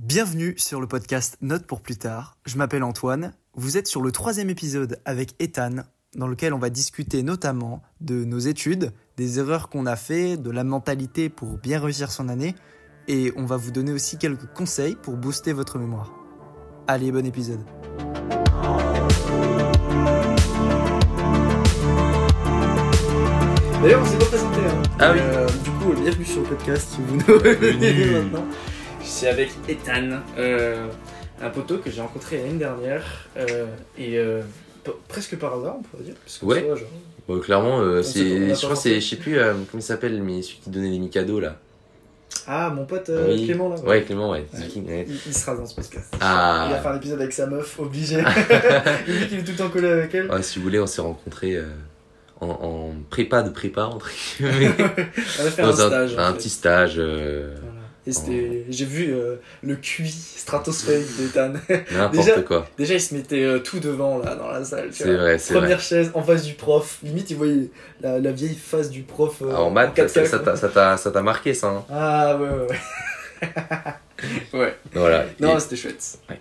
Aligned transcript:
Bienvenue 0.00 0.54
sur 0.58 0.80
le 0.80 0.86
podcast 0.86 1.38
Note 1.40 1.66
pour 1.66 1.80
plus 1.80 1.96
tard. 1.96 2.36
Je 2.46 2.56
m'appelle 2.56 2.84
Antoine. 2.84 3.34
Vous 3.54 3.76
êtes 3.76 3.88
sur 3.88 4.00
le 4.00 4.12
troisième 4.12 4.48
épisode 4.48 5.00
avec 5.04 5.34
Ethan, 5.40 5.82
dans 6.14 6.28
lequel 6.28 6.54
on 6.54 6.58
va 6.58 6.70
discuter 6.70 7.24
notamment 7.24 7.82
de 8.00 8.24
nos 8.24 8.38
études, 8.38 8.92
des 9.16 9.40
erreurs 9.40 9.68
qu'on 9.68 9.86
a 9.86 9.96
fait, 9.96 10.36
de 10.36 10.52
la 10.52 10.62
mentalité 10.62 11.28
pour 11.28 11.58
bien 11.58 11.80
réussir 11.80 12.12
son 12.12 12.28
année, 12.28 12.54
et 13.08 13.32
on 13.36 13.44
va 13.44 13.56
vous 13.56 13.72
donner 13.72 13.90
aussi 13.90 14.18
quelques 14.18 14.46
conseils 14.54 14.94
pour 14.94 15.16
booster 15.16 15.52
votre 15.52 15.80
mémoire. 15.80 16.12
Allez, 16.86 17.10
bon 17.10 17.26
épisode. 17.26 17.64
D'ailleurs, 23.82 24.02
on 24.02 24.06
s'est 24.06 24.18
pas 24.18 24.26
présenté. 24.26 24.60
Hein. 24.60 24.82
Ah 25.00 25.12
oui. 25.12 25.18
Euh, 25.20 25.48
du 25.64 25.70
coup, 25.70 25.92
bienvenue 26.00 26.24
sur 26.24 26.42
le 26.42 26.48
podcast. 26.48 26.88
Si 26.88 26.98
vous 27.02 27.16
nous 27.16 27.38
revenez 27.38 28.12
maintenant. 28.12 28.46
Suis 29.08 29.26
avec 29.26 29.50
Ethan, 29.68 30.20
euh, 30.38 30.86
un 31.42 31.50
poteau 31.50 31.78
que 31.78 31.90
j'ai 31.90 32.00
rencontré 32.00 32.36
l'année 32.38 32.58
dernière 32.58 33.02
euh, 33.36 33.66
et 33.98 34.16
euh, 34.18 34.42
presque 35.08 35.36
par 35.36 35.54
hasard, 35.54 35.76
on 35.78 35.82
pourrait 35.82 36.04
dire. 36.04 36.14
Parce 36.24 36.38
que 36.38 36.44
Ouais. 36.46 36.64
genre, 37.26 37.40
clairement, 37.40 38.02
c'est, 38.02 38.54
je 38.54 38.62
crois 38.62 38.76
c'est, 38.76 39.00
je 39.00 39.08
sais 39.08 39.16
plus 39.16 39.34
comment 39.36 39.66
il 39.74 39.82
s'appelle, 39.82 40.22
mais 40.22 40.42
celui 40.42 40.58
qui 40.58 40.70
donnait 40.70 40.90
les 40.90 40.98
Mikado 40.98 41.40
là. 41.40 41.56
Ah, 42.46 42.70
mon 42.70 42.84
pote 42.86 43.08
euh, 43.10 43.26
Oui. 43.34 43.44
Clément 43.46 43.68
là. 43.70 43.80
Ouais, 43.80 44.02
Clément, 44.02 44.30
ouais. 44.30 44.46
Il, 44.76 44.84
il 45.26 45.34
sera 45.34 45.54
dans 45.56 45.66
ce 45.66 45.74
podcast. 45.74 46.14
Ah. 46.20 46.66
Il 46.68 46.72
va 46.74 46.80
faire 46.80 46.92
l'épisode 46.92 47.20
avec 47.20 47.32
sa 47.32 47.46
meuf, 47.46 47.78
obligé. 47.80 48.16
Qu'il 49.06 49.38
est 49.38 49.42
tout 49.42 49.50
le 49.52 49.56
temps 49.56 49.68
collé 49.68 49.88
avec 49.88 50.14
elle. 50.14 50.30
Si 50.44 50.58
vous 50.58 50.64
voulez, 50.64 50.78
on 50.80 50.86
s'est 50.86 51.00
rencontrés 51.02 51.56
euh, 51.56 51.66
en, 52.40 52.46
en 52.48 52.94
prépa 53.10 53.42
de 53.42 53.50
prépa, 53.50 53.84
entre 53.84 54.08
guillemets. 54.38 54.70
On 55.58 55.62
Dans 55.62 55.80
un 55.80 55.86
stage. 55.88 56.14
un 56.18 56.32
petit 56.34 56.50
stage. 56.50 56.94
euh, 56.98 57.54
Voilà. 57.60 57.77
Et 58.08 58.12
c'était, 58.12 58.64
j'ai 58.70 58.86
vu 58.86 59.12
euh, 59.12 59.36
le 59.62 59.76
QI 59.76 60.08
stratosphérique 60.10 61.06
d'Ethan. 61.18 61.52
Déjà- 62.12 62.40
quoi. 62.40 62.66
Déjà, 62.78 62.94
il 62.94 63.00
se 63.02 63.14
mettait 63.14 63.44
euh, 63.44 63.58
tout 63.58 63.80
devant 63.80 64.18
là 64.18 64.34
dans 64.34 64.48
la 64.50 64.64
salle. 64.64 64.88
C'est 64.92 65.12
vrai, 65.14 65.38
c'est 65.38 65.52
Première 65.52 65.76
vrai. 65.76 65.84
chaise 65.86 66.10
en 66.14 66.22
face 66.22 66.44
du 66.44 66.54
prof. 66.54 66.98
Limite, 67.02 67.30
il 67.30 67.36
voyait 67.36 67.68
la, 68.00 68.18
la 68.18 68.32
vieille 68.32 68.54
face 68.56 68.88
du 68.88 69.02
prof. 69.02 69.42
euh, 69.42 69.52
Ah, 69.54 69.60
en 69.60 69.70
maths, 69.70 69.94
4K, 69.94 70.24
ça, 70.24 70.38
t'a, 70.38 70.56
ça, 70.56 70.68
t'a, 70.70 70.96
ça 70.96 71.10
t'a 71.10 71.20
marqué 71.22 71.52
ça. 71.52 71.68
Hein. 71.68 71.84
Ah 71.90 72.38
ouais, 72.38 72.48
ouais, 72.48 72.66
ouais. 74.52 74.58
ouais. 74.60 74.74
Voilà. 74.94 75.26
Non, 75.40 75.56
Et- 75.56 75.60
c'était 75.60 75.76
chouette. 75.76 76.18
ouais. 76.30 76.40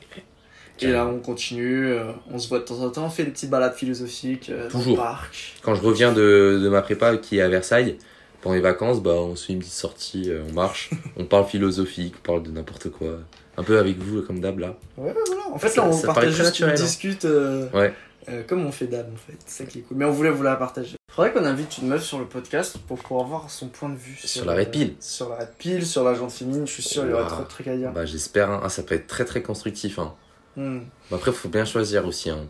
Et 0.80 0.88
là, 0.88 1.06
on 1.08 1.18
continue. 1.20 1.88
euh, 1.88 2.12
on 2.32 2.38
se 2.38 2.48
voit 2.50 2.60
de 2.60 2.64
temps 2.64 2.80
en 2.82 2.90
temps. 2.90 3.06
On 3.06 3.10
fait 3.10 3.24
des 3.24 3.32
petites 3.32 3.50
balades 3.50 3.74
philosophiques 3.74 4.50
euh, 4.52 4.70
dans 4.70 4.78
le 4.78 4.84
Toujours. 4.86 4.98
parc. 4.98 5.56
Quand 5.64 5.74
je 5.76 5.82
reviens 5.82 6.14
de, 6.14 6.60
de 6.64 6.70
ma 6.70 6.82
prépa 6.84 7.18
qui 7.18 7.40
est 7.40 7.42
à 7.42 7.50
Versailles, 7.50 7.98
pendant 8.42 8.56
les 8.56 8.62
vacances, 8.62 9.02
bah, 9.02 9.12
on 9.14 9.36
se 9.36 9.48
fait 9.48 9.54
une 9.54 9.60
petite 9.60 9.74
sortie, 9.74 10.30
euh, 10.30 10.44
on 10.50 10.54
marche, 10.54 10.90
on 11.18 11.26
parle 11.26 11.46
philosophique, 11.46 12.16
on 12.20 12.26
parle 12.28 12.44
de 12.44 12.52
n'importe 12.52 12.90
quoi. 12.90 13.20
Un 13.58 13.64
peu 13.64 13.80
avec 13.80 13.98
vous, 13.98 14.22
comme 14.22 14.40
d'hab 14.40 14.60
là. 14.60 14.76
Ouais, 14.98 15.14
voilà. 15.26 15.48
En 15.52 15.58
fait, 15.58 15.70
Ça- 15.70 15.82
là, 15.82 15.88
on 15.88 15.92
ça 15.94 16.08
partage 16.08 16.30
juste, 16.30 16.42
on 16.42 16.44
naturel, 16.46 16.72
hein. 16.74 16.76
discute 16.84 17.26
euh, 17.26 17.68
Ouais. 17.74 17.92
euh, 18.30 18.44
comme 18.48 18.64
on 18.66 18.72
fait 18.72 18.86
d'hab, 18.86 19.08
en 19.12 19.18
fait. 19.18 19.38
C'est 19.48 19.64
ça 19.64 19.70
qui 19.70 19.80
est 19.80 19.82
cool. 19.82 19.98
Mais 19.98 20.06
on 20.06 20.12
voulait 20.12 20.30
vous 20.30 20.44
la 20.44 20.56
partager. 20.56 20.96
Faudrait 21.12 21.34
qu'on 21.34 21.44
invite 21.46 21.80
une 21.80 21.88
meuf 21.88 22.04
sur 22.04 22.20
le 22.20 22.26
podcast 22.26 22.78
pour 22.88 23.00
pouvoir 23.00 23.26
voir 23.26 23.50
son 23.50 23.70
point 23.70 23.90
de 23.90 23.96
vue 23.98 24.16
Sur 24.24 24.46
la 24.46 24.54
red 24.54 24.70
pill. 24.70 24.94
Sur 25.00 25.30
la 25.30 25.38
red 25.38 25.50
pill, 25.58 25.84
sur 25.84 26.04
la 26.04 26.14
féminine. 26.30 26.68
Je 26.68 26.72
suis 26.74 26.84
sûr, 26.84 27.04
il 27.06 27.10
y 27.10 27.14
Ouah. 27.14 27.26
trop 27.26 27.42
de 27.42 27.48
trucs 27.48 27.68
à 27.68 27.76
dire. 27.76 27.92
Bah, 27.92 28.06
j'espère, 28.06 28.52
hein. 28.52 28.62
Ah, 28.64 28.70
ça 28.70 28.84
peut 28.84 28.94
être 28.94 29.08
très 29.08 29.26
très 29.26 29.42
constructif. 29.42 29.98
Hein. 29.98 30.14
Hmm. 30.56 30.82
Bah, 31.10 31.18
après, 31.18 31.32
faut 31.32 31.50
bien 31.50 31.66
choisir 31.66 32.06
aussi. 32.06 32.30
Hein. 32.30 32.46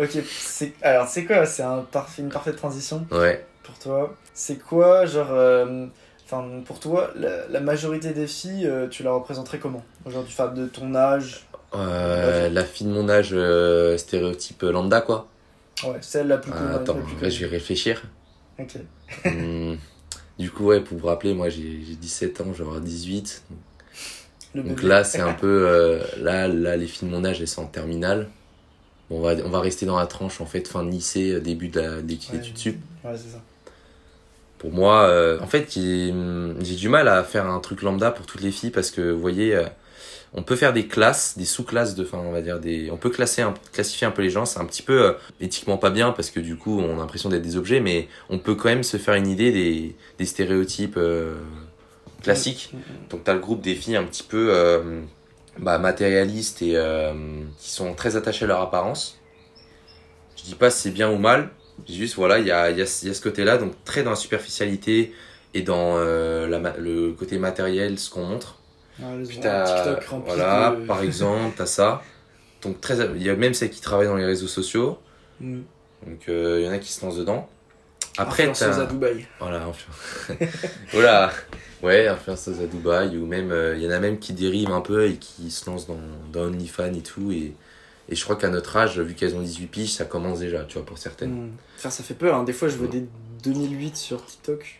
Ok, 0.00 0.18
alors 0.82 1.06
c'est 1.06 1.24
quoi? 1.24 1.46
C'est 1.46 1.62
un 1.62 1.86
une 2.18 2.28
parfaite 2.28 2.56
transition 2.56 3.06
Ouais. 3.12 3.46
Pour 3.70 3.78
toi. 3.78 4.16
C'est 4.34 4.58
quoi, 4.58 5.06
genre, 5.06 5.30
euh, 5.30 5.86
enfin 6.24 6.44
pour 6.64 6.80
toi, 6.80 7.10
la, 7.16 7.46
la 7.48 7.60
majorité 7.60 8.10
des 8.12 8.26
filles, 8.26 8.66
euh, 8.66 8.88
tu 8.88 9.02
la 9.02 9.12
représenterais 9.12 9.58
comment 9.58 9.82
Aujourd'hui, 10.04 10.32
enfin 10.36 10.48
de 10.52 10.66
ton 10.66 10.94
âge, 10.94 11.46
Euh, 11.74 12.48
la 12.48 12.64
fille 12.64 12.86
de 12.86 12.92
mon 12.92 13.08
âge, 13.08 13.28
stéréotype 13.96 14.62
lambda, 14.62 15.00
quoi. 15.00 15.28
ouais, 15.84 15.98
celle 16.00 16.26
la 16.28 16.38
plus 16.38 16.50
commune. 16.52 16.74
attends, 16.74 16.94
plus 16.94 17.30
je 17.30 17.44
vais 17.44 17.50
réfléchir. 17.50 18.02
Ok. 18.58 18.76
Hmm, 19.24 19.74
du 20.38 20.50
coup, 20.50 20.66
ouais, 20.66 20.80
pour 20.80 20.98
vous 20.98 21.06
rappeler, 21.06 21.32
moi 21.34 21.48
j'ai 21.48 21.80
j'ai 21.86 21.94
17 21.94 22.40
ans, 22.40 22.46
avoir 22.58 22.80
18. 22.80 23.42
Le 24.54 24.62
Donc 24.62 24.76
bébé. 24.76 24.88
là, 24.88 25.04
c'est 25.04 25.20
un 25.20 25.32
peu. 25.32 26.00
là, 26.18 26.48
là, 26.48 26.76
les 26.76 26.86
filles 26.88 27.08
de 27.08 27.14
mon 27.14 27.24
âge, 27.24 27.40
elles 27.40 27.46
sont 27.48 27.62
en 27.62 27.66
terminale. 27.66 28.28
Bon, 29.08 29.18
on, 29.18 29.22
va, 29.22 29.34
on 29.44 29.48
va 29.50 29.60
rester 29.60 29.86
dans 29.86 29.96
la 29.98 30.06
tranche, 30.06 30.40
en 30.40 30.46
fait, 30.46 30.66
fin 30.68 30.82
de 30.84 30.90
lycée, 30.90 31.40
début 31.40 31.68
de 31.68 31.80
la- 31.80 32.02
des 32.02 32.14
Ouais. 32.32 32.36
études 32.38 32.58
sup. 32.58 32.76
Ouais, 33.04 33.12
c'est 33.16 33.30
ça. 33.30 33.40
Pour 34.60 34.72
moi, 34.72 35.08
euh, 35.08 35.40
en 35.40 35.46
fait, 35.48 35.72
j'ai 35.72 36.14
j'ai 36.60 36.76
du 36.76 36.88
mal 36.88 37.08
à 37.08 37.24
faire 37.24 37.46
un 37.46 37.58
truc 37.58 37.82
lambda 37.82 38.12
pour 38.12 38.26
toutes 38.26 38.42
les 38.42 38.52
filles 38.52 38.70
parce 38.70 38.92
que, 38.92 39.10
vous 39.10 39.20
voyez, 39.20 39.56
euh, 39.56 39.64
on 40.32 40.42
peut 40.42 40.54
faire 40.54 40.72
des 40.72 40.86
classes, 40.86 41.36
des 41.36 41.44
sous-classes 41.44 41.94
de, 41.94 42.04
enfin, 42.04 42.18
on 42.18 42.30
va 42.30 42.40
dire 42.40 42.60
des, 42.60 42.90
on 42.90 42.96
peut 42.96 43.10
classer, 43.10 43.44
classifier 43.72 44.06
un 44.06 44.10
peu 44.10 44.22
les 44.22 44.30
gens. 44.30 44.44
C'est 44.44 44.60
un 44.60 44.64
petit 44.64 44.82
peu 44.82 45.06
euh, 45.06 45.12
éthiquement 45.40 45.76
pas 45.76 45.90
bien 45.90 46.12
parce 46.12 46.30
que 46.30 46.40
du 46.40 46.56
coup, 46.56 46.78
on 46.78 46.96
a 46.96 47.00
l'impression 47.00 47.28
d'être 47.28 47.42
des 47.42 47.56
objets, 47.56 47.80
mais 47.80 48.08
on 48.28 48.38
peut 48.38 48.54
quand 48.54 48.68
même 48.68 48.84
se 48.84 48.96
faire 48.96 49.14
une 49.14 49.26
idée 49.26 49.50
des, 49.50 49.96
des 50.18 50.26
stéréotypes 50.26 50.96
euh, 50.96 51.34
classiques. 52.22 52.74
Donc, 53.08 53.24
t'as 53.24 53.34
le 53.34 53.40
groupe 53.40 53.60
des 53.62 53.74
filles 53.74 53.96
un 53.96 54.04
petit 54.04 54.22
peu 54.22 54.50
euh, 54.50 55.00
bah, 55.58 55.78
matérialistes 55.78 56.62
et 56.62 56.76
qui 57.58 57.70
sont 57.70 57.94
très 57.94 58.16
attachées 58.16 58.44
à 58.44 58.48
leur 58.48 58.60
apparence. 58.60 59.18
Je 60.36 60.44
dis 60.44 60.54
pas 60.54 60.70
si 60.70 60.82
c'est 60.82 60.90
bien 60.90 61.10
ou 61.10 61.18
mal, 61.18 61.50
Juste, 61.88 62.14
voilà, 62.16 62.38
il 62.38 62.46
y 62.46 62.50
a, 62.50 62.70
y, 62.70 62.74
a, 62.82 62.84
y 63.04 63.10
a 63.10 63.14
ce 63.14 63.20
côté-là, 63.20 63.58
donc 63.58 63.72
très 63.84 64.02
dans 64.02 64.10
la 64.10 64.16
superficialité 64.16 65.12
et 65.54 65.62
dans 65.62 65.96
euh, 65.96 66.46
la, 66.48 66.74
le 66.78 67.12
côté 67.12 67.38
matériel, 67.38 67.98
ce 67.98 68.10
qu'on 68.10 68.24
montre. 68.24 68.56
Les 68.98 69.24
Puis 69.26 69.36
TikTok 69.36 70.04
voilà, 70.26 70.76
de- 70.78 70.86
par 70.86 71.02
exemple, 71.02 71.54
t'as 71.56 71.66
ça. 71.66 72.02
Donc 72.62 72.80
très, 72.80 72.96
il 73.16 73.22
y 73.22 73.30
a 73.30 73.36
même 73.36 73.54
celles 73.54 73.70
qui 73.70 73.80
travaillent 73.80 74.08
dans 74.08 74.16
les 74.16 74.26
réseaux 74.26 74.46
sociaux. 74.48 74.98
Mm. 75.40 75.60
Donc 76.06 76.28
euh, 76.28 76.58
il 76.60 76.66
y 76.66 76.68
en 76.68 76.72
a 76.72 76.78
qui 76.78 76.92
se 76.92 77.04
lancent 77.04 77.16
dedans. 77.16 77.48
Après, 78.18 78.42
Influenceuse 78.48 78.80
à 78.80 78.86
Dubaï. 78.86 79.26
voilà, 79.38 79.70
voilà, 80.92 81.32
ouais, 81.82 82.08
influenceuse 82.08 82.60
à 82.60 82.66
Dubaï 82.66 83.16
ou 83.16 83.24
même, 83.26 83.52
euh, 83.52 83.76
il 83.76 83.82
y 83.82 83.86
en 83.86 83.90
a 83.90 84.00
même 84.00 84.18
qui 84.18 84.32
dérivent 84.32 84.72
un 84.72 84.80
peu 84.80 85.06
et 85.06 85.16
qui 85.16 85.50
se 85.50 85.68
lancent 85.70 85.86
dans, 85.86 85.98
dans 86.32 86.42
OnlyFans 86.42 86.92
et 86.94 87.02
tout. 87.02 87.32
Et, 87.32 87.54
et 88.10 88.14
je 88.16 88.24
crois 88.24 88.36
qu'à 88.36 88.48
notre 88.48 88.76
âge, 88.76 88.98
vu 88.98 89.14
qu'elles 89.14 89.34
ont 89.36 89.40
18 89.42 89.66
piges, 89.66 89.92
ça 89.92 90.04
commence 90.04 90.40
déjà, 90.40 90.64
tu 90.64 90.74
vois, 90.74 90.84
pour 90.86 90.98
certaines. 90.98 91.30
Mm. 91.46 91.50
Enfin, 91.78 91.90
ça 91.90 92.02
fait 92.02 92.14
peur. 92.14 92.34
hein. 92.36 92.44
Des 92.44 92.52
fois, 92.52 92.68
je 92.68 92.76
vois 92.76 92.88
des 92.88 93.04
2008 93.44 93.96
sur 93.96 94.24
TikTok. 94.24 94.76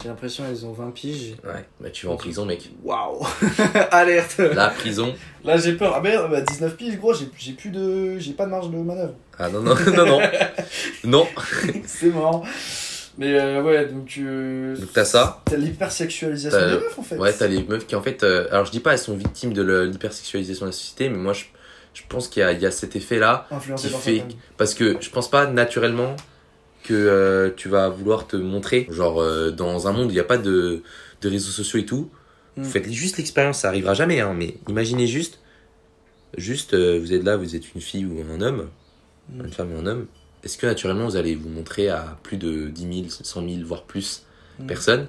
J'ai 0.00 0.08
l'impression 0.08 0.44
qu'elles 0.44 0.64
ont 0.64 0.72
20 0.72 0.90
piges. 0.92 1.34
Ouais, 1.44 1.64
bah 1.80 1.90
tu 1.90 2.06
vas 2.06 2.12
en 2.12 2.16
prison, 2.16 2.44
mec. 2.46 2.70
Waouh 2.84 3.26
Alerte 3.90 4.38
La 4.38 4.68
prison. 4.68 5.12
Là, 5.42 5.56
j'ai 5.56 5.72
peur. 5.72 5.92
Ah 5.96 6.00
merde, 6.00 6.30
bah, 6.30 6.40
19 6.40 6.76
piges, 6.76 6.98
gros, 6.98 7.12
j'ai 7.14 7.28
j'ai 7.36 7.52
plus 7.54 7.70
de. 7.70 8.16
J'ai 8.16 8.32
pas 8.34 8.44
de 8.46 8.50
marge 8.50 8.70
de 8.70 8.76
manœuvre. 8.76 9.14
Ah 9.40 9.48
non, 9.48 9.60
non, 9.60 9.74
non, 9.96 10.06
non. 10.06 10.20
Non. 11.02 11.26
C'est 11.86 12.10
marrant. 12.14 12.44
Mais 13.16 13.34
euh, 13.40 13.60
ouais, 13.64 13.86
donc. 13.86 14.14
Euh, 14.20 14.76
Donc 14.76 14.92
t'as 14.92 15.04
ça. 15.04 15.42
T'as 15.46 15.56
l'hypersexualisation 15.56 16.58
des 16.60 16.74
meufs 16.74 16.98
en 16.98 17.02
fait. 17.02 17.16
Ouais, 17.16 17.32
t'as 17.32 17.48
les 17.48 17.64
meufs 17.64 17.84
qui 17.84 17.96
en 17.96 18.02
fait. 18.02 18.22
euh, 18.22 18.46
alors 18.52 18.66
je 18.66 18.70
dis 18.70 18.78
pas 18.78 18.92
elles 18.92 18.98
sont 19.00 19.16
victimes 19.16 19.52
de 19.52 19.62
l'hypersexualisation 19.82 20.66
de 20.66 20.70
la 20.70 20.76
société, 20.76 21.08
mais 21.08 21.18
moi 21.18 21.32
je, 21.32 21.44
je 21.98 22.02
pense 22.08 22.28
qu'il 22.28 22.40
y 22.40 22.44
a, 22.44 22.52
il 22.52 22.60
y 22.60 22.66
a 22.66 22.70
cet 22.70 22.96
effet-là. 22.96 23.46
Influencées 23.50 23.88
qui 23.88 23.92
par 23.92 24.00
fait-. 24.02 24.24
Parce 24.56 24.74
que 24.74 24.96
je 25.00 25.10
pense 25.10 25.30
pas 25.30 25.46
naturellement 25.46 26.16
que 26.84 26.94
euh, 26.94 27.50
tu 27.56 27.68
vas 27.68 27.88
vouloir 27.88 28.26
te 28.26 28.36
montrer. 28.36 28.86
Genre 28.90 29.20
euh, 29.20 29.50
dans 29.50 29.88
un 29.88 29.92
monde 29.92 30.06
où 30.06 30.10
il 30.10 30.14
n'y 30.14 30.20
a 30.20 30.24
pas 30.24 30.38
de, 30.38 30.82
de 31.22 31.28
réseaux 31.28 31.50
sociaux 31.50 31.78
et 31.80 31.84
tout. 31.86 32.10
Mm. 32.56 32.62
Vous 32.62 32.70
faites 32.70 32.90
juste 32.90 33.16
l'expérience, 33.18 33.60
ça 33.60 33.68
arrivera 33.68 33.94
jamais, 33.94 34.20
hein, 34.20 34.34
mais 34.36 34.56
imaginez 34.68 35.06
juste. 35.06 35.40
Juste, 36.36 36.74
euh, 36.74 36.98
vous 37.00 37.12
êtes 37.12 37.24
là, 37.24 37.36
vous 37.36 37.56
êtes 37.56 37.74
une 37.74 37.80
fille 37.80 38.04
ou 38.06 38.22
un 38.32 38.40
homme, 38.40 38.68
Mm. 39.32 39.44
une 39.44 39.52
femme 39.52 39.72
ou 39.74 39.78
un 39.78 39.86
homme. 39.86 40.06
Est-ce 40.44 40.56
que 40.56 40.66
naturellement 40.66 41.06
vous 41.06 41.16
allez 41.16 41.34
vous 41.34 41.48
montrer 41.48 41.88
à 41.88 42.16
plus 42.22 42.36
de 42.36 42.68
10 42.68 42.82
000, 42.82 43.06
100 43.10 43.40
000, 43.48 43.52
voire 43.66 43.82
plus 43.84 44.22
Mm. 44.58 44.66
personnes? 44.66 45.06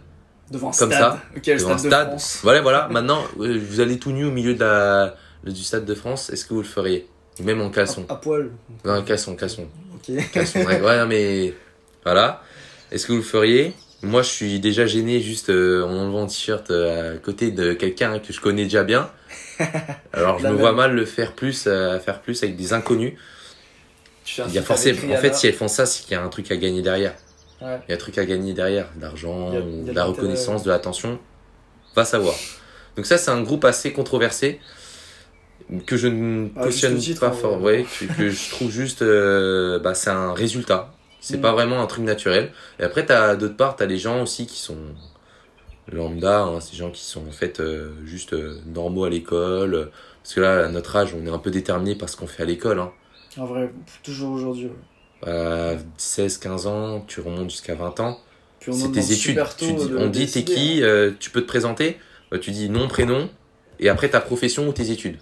Devant 0.52 0.70
un 0.70 0.72
comme 0.72 0.90
stade. 0.92 1.00
ça, 1.00 1.22
Ok, 1.38 1.46
le 1.48 1.58
devant 1.58 1.72
un 1.72 1.78
stade 1.78 2.16
de. 2.16 2.22
Voilà, 2.42 2.62
voilà. 2.62 2.88
Maintenant, 2.90 3.24
vous 3.38 3.80
allez 3.80 4.00
tout 4.00 4.12
nu 4.12 4.26
au 4.26 4.32
milieu 4.32 4.56
de 4.56 4.60
la, 4.62 5.16
du 5.44 5.64
stade 5.64 5.86
de 5.86 5.96
France. 5.96 6.30
Est-ce 6.30 6.46
que 6.46 6.54
vous 6.54 6.62
le 6.62 6.68
feriez? 6.68 7.08
Même 7.44 7.62
en 7.62 7.70
caleçon. 7.70 8.06
À, 8.10 8.14
à 8.14 8.16
poil. 8.18 8.52
Non, 8.84 8.94
un 8.94 9.02
caleçon, 9.02 9.36
caleçon. 9.36 9.68
Ok. 9.96 10.16
Caleçon, 10.32 10.60
ouais, 10.66 11.06
mais 11.06 11.54
voilà. 12.04 12.44
Est-ce 12.92 13.06
que 13.08 13.12
vous 13.14 13.20
le 13.20 13.24
feriez? 13.24 13.74
Moi, 14.02 14.22
je 14.22 14.30
suis 14.30 14.60
déjà 14.60 14.86
gêné 14.86 15.20
juste 15.20 15.50
euh, 15.50 15.84
en 15.84 15.94
enlevant 15.94 16.24
un 16.24 16.28
t-shirt 16.28 16.72
euh, 16.72 17.16
à 17.16 17.18
côté 17.18 17.52
de 17.52 17.74
quelqu'un 17.74 18.20
que 18.20 18.32
je 18.32 18.40
connais 18.40 18.64
déjà 18.64 18.84
bien. 18.84 19.10
Alors, 20.14 20.40
je 20.40 20.46
me 20.46 20.52
même. 20.52 20.60
vois 20.60 20.72
mal 20.72 20.94
le 20.94 21.06
faire 21.06 21.34
plus, 21.34 21.66
euh, 21.68 22.00
faire 22.00 22.22
plus 22.22 22.42
avec 22.44 22.56
des 22.56 22.72
inconnus. 22.72 23.14
Il 24.48 24.54
y 24.54 24.58
a 24.58 24.62
forcément, 24.62 25.14
en 25.14 25.18
fait, 25.18 25.36
si 25.36 25.48
elles 25.48 25.54
font 25.54 25.68
ça, 25.68 25.86
c'est 25.86 26.04
qu'il 26.04 26.14
y 26.14 26.16
a 26.16 26.24
un 26.24 26.30
truc 26.30 26.52
à 26.52 26.56
gagner 26.56 26.82
derrière. 26.82 27.16
Ouais. 27.62 27.80
Il 27.88 27.90
y 27.90 27.94
a 27.94 27.96
un 27.96 28.00
truc 28.00 28.18
à 28.18 28.26
gagner 28.26 28.54
derrière, 28.54 28.88
a 29.02 29.10
de 29.10 29.92
la 29.92 30.06
reconnaissance, 30.06 30.64
de 30.64 30.70
l'attention. 30.70 31.20
Va 31.96 32.06
savoir. 32.06 32.36
Donc 32.96 33.06
ça, 33.06 33.18
c'est 33.18 33.32
un 33.32 33.42
groupe 33.42 33.66
assez 33.66 33.92
controversé 33.92 34.60
que 35.86 35.98
je 35.98 36.08
ne 36.08 36.50
Ah, 36.56 36.64
cautionne 36.64 36.98
titre, 36.98 37.20
pas 37.22 37.30
en 37.30 37.34
fort. 37.34 37.62
Ouais, 37.62 37.86
que, 38.00 38.06
que 38.18 38.30
je 38.30 38.50
trouve 38.50 38.72
juste, 38.72 39.02
euh, 39.02 39.80
bah, 39.80 39.94
c'est 39.94 40.10
un 40.10 40.34
résultat. 40.34 40.94
C'est 41.22 41.38
Mm. 41.38 41.42
pas 41.42 41.52
vraiment 41.52 41.82
un 41.82 41.86
truc 41.88 42.04
naturel. 42.06 42.52
Et 42.80 42.84
après, 42.84 43.06
t'as 43.06 43.36
d'autre 43.36 43.58
part, 43.58 43.76
t'as 43.76 43.86
les 43.86 43.98
gens 43.98 44.22
aussi 44.24 44.46
qui 44.48 44.58
sont 44.58 44.78
lambda, 45.92 46.42
hein, 46.42 46.60
des 46.72 46.78
gens 46.78 46.92
qui 46.92 47.04
sont 47.04 47.28
en 47.28 47.32
fait 47.32 47.60
euh, 47.60 47.92
juste 48.06 48.34
euh, 48.34 48.60
normaux 48.68 49.06
à 49.06 49.10
l'école. 49.10 49.92
Parce 50.24 50.36
que 50.36 50.42
là, 50.42 50.66
à 50.66 50.70
notre 50.70 50.96
âge, 50.96 51.16
on 51.20 51.26
est 51.26 51.30
un 51.30 51.40
peu 51.40 51.52
déterminé 51.52 51.96
par 51.96 52.10
ce 52.10 52.16
qu'on 52.16 52.28
fait 52.28 52.44
à 52.44 52.46
l'école. 52.46 52.80
Hein. 52.80 52.92
En 53.38 53.46
vrai, 53.46 53.72
toujours 54.04 54.32
aujourd'hui. 54.32 54.68
ouais. 55.26 55.30
À 55.32 55.74
16, 55.98 56.38
15 56.38 56.68
ans, 56.68 57.04
tu 57.08 57.22
remontes 57.22 57.50
jusqu'à 57.50 57.76
20 57.76 58.00
ans. 58.00 58.20
C'est 58.60 58.92
tes 58.92 59.12
études. 59.14 59.42
Tu 59.58 59.74
dis- 59.74 59.90
on 59.98 60.08
dit 60.08 60.28
t'es 60.30 60.44
qui, 60.44 60.82
hein. 60.84 61.14
tu 61.20 61.30
peux 61.32 61.42
te 61.42 61.48
présenter? 61.48 61.98
Bah, 62.32 62.38
tu 62.40 62.52
dis 62.52 62.70
nom, 62.70 62.88
prénom, 62.88 63.30
et 63.80 63.90
après 63.90 64.10
ta 64.10 64.20
profession 64.22 64.68
ou 64.68 64.74
tes 64.74 64.92
études. 64.92 65.18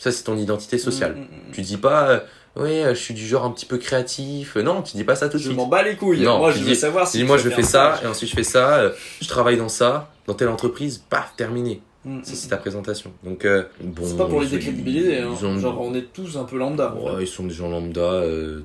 Ça, 0.00 0.10
c'est 0.10 0.24
ton 0.24 0.36
identité 0.36 0.76
sociale. 0.78 1.12
Mm, 1.14 1.18
mm, 1.18 1.22
mm. 1.22 1.52
Tu 1.52 1.60
dis 1.60 1.76
pas, 1.76 2.08
euh, 2.08 2.20
ouais, 2.56 2.84
euh, 2.84 2.94
je 2.94 3.00
suis 3.00 3.14
du 3.14 3.24
genre 3.24 3.44
un 3.44 3.50
petit 3.52 3.66
peu 3.66 3.78
créatif. 3.78 4.56
Euh, 4.56 4.62
Non, 4.62 4.82
tu 4.82 4.96
dis 4.96 5.04
pas 5.04 5.14
ça 5.14 5.28
tout 5.28 5.36
de 5.36 5.42
Je 5.42 5.48
suite. 5.48 5.56
m'en 5.56 5.66
bats 5.68 5.82
les 5.84 5.94
couilles. 5.96 6.22
Non, 6.22 6.38
moi, 6.38 6.50
je 6.50 6.58
dis- 6.58 6.64
veux 6.64 6.74
savoir 6.74 7.06
si 7.06 7.18
dis, 7.18 7.24
moi, 7.24 7.36
je 7.36 7.48
fais 7.50 7.62
ça, 7.62 8.00
et 8.02 8.06
ensuite 8.08 8.28
je 8.30 8.34
fais 8.34 8.42
ça, 8.42 8.90
je 9.20 9.28
travaille 9.28 9.56
dans 9.58 9.68
ça, 9.68 10.10
dans 10.26 10.34
telle 10.34 10.48
entreprise, 10.48 10.98
paf, 11.08 11.34
terminé. 11.36 11.80
Mm, 12.04 12.22
Ça, 12.24 12.32
mm. 12.32 12.34
c'est 12.34 12.48
ta 12.48 12.56
présentation. 12.56 13.12
Donc, 13.22 13.44
euh, 13.44 13.64
bon. 13.82 14.02
C'est 14.06 14.16
pas 14.16 14.24
pour 14.26 14.40
les 14.40 14.48
décrédibiliser. 14.48 15.18
Hein. 15.18 15.28
ont- 15.42 15.58
Genre, 15.58 15.78
on 15.80 15.94
est 15.94 16.12
tous 16.12 16.36
un 16.38 16.44
peu 16.44 16.56
lambda. 16.56 16.94
Ouais, 16.94 17.22
ils 17.24 17.26
sont 17.28 17.44
des 17.44 17.52
gens 17.54 17.68
lambda. 17.68 18.00
euh, 18.00 18.60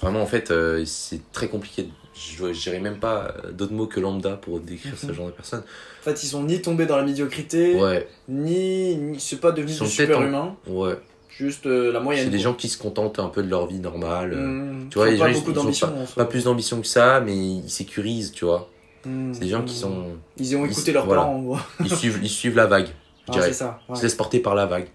vraiment, 0.00 0.22
en 0.22 0.26
fait, 0.26 0.50
euh, 0.50 0.84
c'est 0.84 1.20
très 1.32 1.48
compliqué. 1.48 1.88
Je 2.14 2.52
dirais 2.52 2.78
même 2.80 2.98
pas 2.98 3.34
euh, 3.44 3.52
d'autres 3.52 3.72
mots 3.72 3.86
que 3.86 3.98
lambda 3.98 4.36
pour 4.36 4.60
décrire 4.60 4.96
ce 4.98 5.06
Mhm. 5.06 5.14
genre 5.14 5.26
de 5.26 5.32
personnes. 5.32 5.62
En 6.00 6.04
fait, 6.04 6.22
ils 6.22 6.26
sont 6.26 6.42
ni 6.44 6.60
tombés 6.60 6.86
dans 6.86 6.96
la 6.96 7.04
médiocrité, 7.04 7.74
Ouais, 7.76 8.06
ni, 8.28 8.96
ni 8.96 9.18
c'est 9.20 9.40
pas 9.40 9.50
devenu 9.52 9.72
Ils 9.72 9.74
sont 9.74 9.84
des 9.84 9.90
peut-être 9.90 10.06
super 10.08 10.18
en- 10.18 10.24
humains. 10.26 10.56
ouais. 10.66 10.94
Juste 11.30 11.64
euh, 11.66 11.90
la 11.92 12.00
moyenne. 12.00 12.24
C'est 12.24 12.30
des 12.30 12.38
gens 12.38 12.52
qui 12.52 12.68
se 12.68 12.76
contentent 12.76 13.18
un 13.18 13.28
peu 13.28 13.42
de 13.42 13.48
leur 13.48 13.66
vie 13.66 13.78
normale. 13.78 14.36
Mm. 14.36 14.88
tu 14.90 14.98
vois, 14.98 15.08
Ils 15.08 15.14
ont 15.16 15.18
pas 15.20 15.24
gens, 15.26 15.30
ils- 15.32 15.38
beaucoup 15.38 15.50
ils 15.50 15.54
d'ambition. 15.54 15.92
Pas 16.14 16.24
plus 16.26 16.44
d'ambition 16.44 16.80
que 16.82 16.86
ça, 16.86 17.20
mais 17.20 17.34
ils 17.34 17.70
sécurisent, 17.70 18.32
tu 18.32 18.44
vois. 18.44 18.68
Mm. 19.06 19.32
C'est 19.32 19.40
des 19.40 19.48
gens 19.48 19.62
qui 19.62 19.74
sont. 19.74 20.08
Ils 20.36 20.54
ont 20.56 20.66
ils- 20.66 20.70
écouté 20.70 20.92
leurs 20.92 21.06
voilà. 21.06 21.22
parents, 21.22 21.36
en 21.36 21.42
gros. 21.42 21.58
Ils 21.80 21.90
suivent, 21.96 22.20
ils 22.22 22.28
suivent 22.28 22.56
la 22.56 22.66
vague, 22.66 22.86
je 22.88 22.92
Ah, 23.28 23.32
dirais. 23.32 23.46
c'est 23.48 23.54
ça. 23.54 23.80
Ils 23.88 23.96
se 23.96 24.02
laissent 24.02 24.14
porter 24.14 24.40
par 24.40 24.54
la 24.54 24.66
vague. 24.66 24.88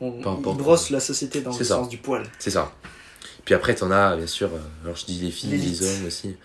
On, 0.00 0.12
peu 0.12 0.28
on 0.30 0.32
importe. 0.38 0.56
brosse 0.56 0.88
la 0.90 0.98
société 1.00 1.42
dans 1.42 1.50
le 1.56 1.56
ça. 1.64 1.76
sens 1.76 1.88
du 1.90 1.98
poil. 1.98 2.22
C'est 2.38 2.50
ça. 2.50 2.72
Puis 3.44 3.54
après, 3.54 3.74
t'en 3.74 3.90
as, 3.90 4.16
bien 4.16 4.26
sûr, 4.26 4.48
euh, 4.54 4.58
alors 4.84 4.96
je 4.96 5.04
dis 5.04 5.18
les 5.20 5.30
filles, 5.32 5.56
les 5.58 5.82
hommes 5.82 6.06
aussi. 6.06 6.36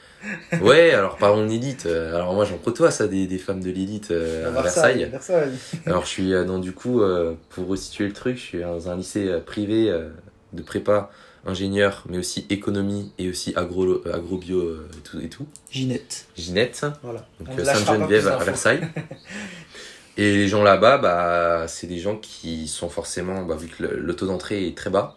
Ouais, 0.62 0.92
alors 0.92 1.18
parlons 1.18 1.46
de 1.46 1.50
l'élite. 1.50 1.86
euh, 1.86 2.16
Alors 2.16 2.34
moi, 2.34 2.44
j'en 2.44 2.58
côtoie 2.58 2.90
ça, 2.90 3.08
des, 3.08 3.28
des 3.28 3.38
femmes 3.38 3.62
de 3.62 3.70
l'élite 3.70 4.10
euh, 4.10 4.48
à 4.48 4.62
Versailles. 4.64 5.06
Versailles. 5.12 5.52
Alors 5.86 6.04
je 6.06 6.10
suis, 6.10 6.34
euh, 6.34 6.44
donc 6.44 6.62
du 6.64 6.72
coup, 6.74 7.02
euh, 7.02 7.36
pour 7.50 7.68
resituer 7.68 8.08
le 8.08 8.14
truc, 8.14 8.38
je 8.38 8.42
suis 8.42 8.60
dans 8.62 8.90
un 8.90 8.96
lycée 8.98 9.28
euh, 9.28 9.40
privé 9.40 9.92
euh, 9.92 10.10
de 10.54 10.64
prépa, 10.64 11.12
ingénieur, 11.46 12.04
mais 12.10 12.18
aussi 12.18 12.48
économie 12.50 13.12
et 13.20 13.30
aussi 13.30 13.54
agro, 13.56 13.84
euh, 13.86 14.12
agrobio 14.14 14.60
euh, 14.60 14.90
et 14.98 15.02
tout. 15.04 15.20
Et 15.22 15.30
tout. 15.30 15.46
Ginette. 15.72 16.26
Ginette, 16.36 16.84
Voilà. 17.04 17.28
donc 17.40 17.60
euh, 17.60 17.64
Sainte-Geneviève 17.64 18.28
à. 18.28 18.38
Versailles. 18.38 18.82
Et 20.20 20.34
les 20.36 20.48
gens 20.48 20.64
là-bas, 20.64 20.98
bah, 20.98 21.66
c'est 21.68 21.86
des 21.86 22.00
gens 22.00 22.16
qui 22.16 22.68
sont 22.68 22.90
forcément, 22.90 23.44
bah, 23.44 23.56
vu 23.56 23.68
que 23.68 23.84
le, 23.84 24.00
le 24.00 24.16
taux 24.16 24.26
d'entrée 24.26 24.66
est 24.68 24.76
très 24.76 24.90
bas, 24.90 25.16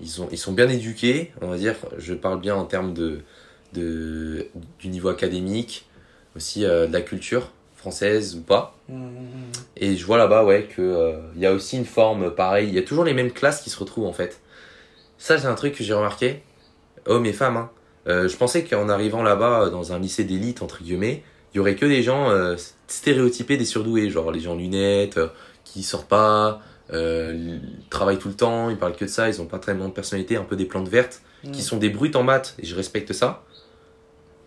ils, 0.00 0.22
ont, 0.22 0.28
ils 0.30 0.38
sont 0.38 0.52
bien 0.52 0.68
éduqués, 0.68 1.32
on 1.40 1.48
va 1.48 1.56
dire. 1.56 1.74
Je 1.98 2.14
parle 2.14 2.40
bien 2.40 2.54
en 2.54 2.64
termes 2.64 2.94
de, 2.94 3.20
de, 3.72 4.48
du 4.78 4.88
niveau 4.88 5.08
académique, 5.08 5.86
aussi 6.36 6.64
euh, 6.64 6.86
de 6.86 6.92
la 6.92 7.00
culture 7.00 7.50
française 7.80 8.36
ou 8.36 8.42
pas. 8.42 8.76
Mm, 8.88 9.08
Et 9.76 9.96
je 9.96 10.04
vois 10.04 10.18
là-bas, 10.18 10.44
ouais, 10.44 10.64
que 10.64 10.82
euh, 10.82 11.18
y 11.36 11.46
a 11.46 11.52
aussi 11.52 11.76
une 11.76 11.86
forme 11.86 12.34
pareille. 12.34 12.68
Il 12.68 12.74
y 12.74 12.78
a 12.78 12.82
toujours 12.82 13.04
les 13.04 13.14
mêmes 13.14 13.32
classes 13.32 13.62
qui 13.62 13.70
se 13.70 13.78
retrouvent 13.78 14.06
en 14.06 14.12
fait. 14.12 14.40
Ça, 15.18 15.38
c'est 15.38 15.46
un 15.46 15.54
truc 15.54 15.74
que 15.74 15.84
j'ai 15.84 15.94
remarqué, 15.94 16.42
hommes 17.06 17.26
et 17.26 17.32
femmes. 17.32 17.56
Hein. 17.56 17.70
Euh, 18.06 18.28
je 18.28 18.36
pensais 18.36 18.64
qu'en 18.64 18.88
arrivant 18.88 19.22
là-bas, 19.22 19.64
euh, 19.64 19.70
dans 19.70 19.92
un 19.92 19.98
lycée 19.98 20.24
d'élite, 20.24 20.62
entre 20.62 20.82
guillemets, 20.82 21.22
il 21.52 21.56
y 21.56 21.60
aurait 21.60 21.74
que 21.74 21.86
des 21.86 22.04
gens 22.04 22.32
stéréotypés 22.86 23.56
des 23.56 23.64
surdoués, 23.64 24.08
genre 24.08 24.30
les 24.30 24.38
gens 24.38 24.54
lunettes, 24.54 25.18
qui 25.64 25.82
sortent 25.82 26.08
pas, 26.08 26.62
euh, 26.92 27.58
travaillent 27.88 28.18
tout 28.18 28.28
le 28.28 28.34
temps, 28.34 28.70
ils 28.70 28.76
parlent 28.76 28.96
que 28.96 29.04
de 29.04 29.10
ça, 29.10 29.28
ils 29.28 29.40
ont 29.40 29.46
pas 29.46 29.58
tellement 29.58 29.88
de 29.88 29.92
personnalité, 29.92 30.36
un 30.36 30.44
peu 30.44 30.56
des 30.56 30.64
plantes 30.64 30.88
vertes, 30.88 31.22
qui 31.52 31.62
sont 31.62 31.78
des 31.78 31.88
brutes 31.88 32.16
en 32.16 32.22
maths, 32.22 32.54
et 32.58 32.66
je 32.66 32.76
respecte 32.76 33.12
ça, 33.12 33.44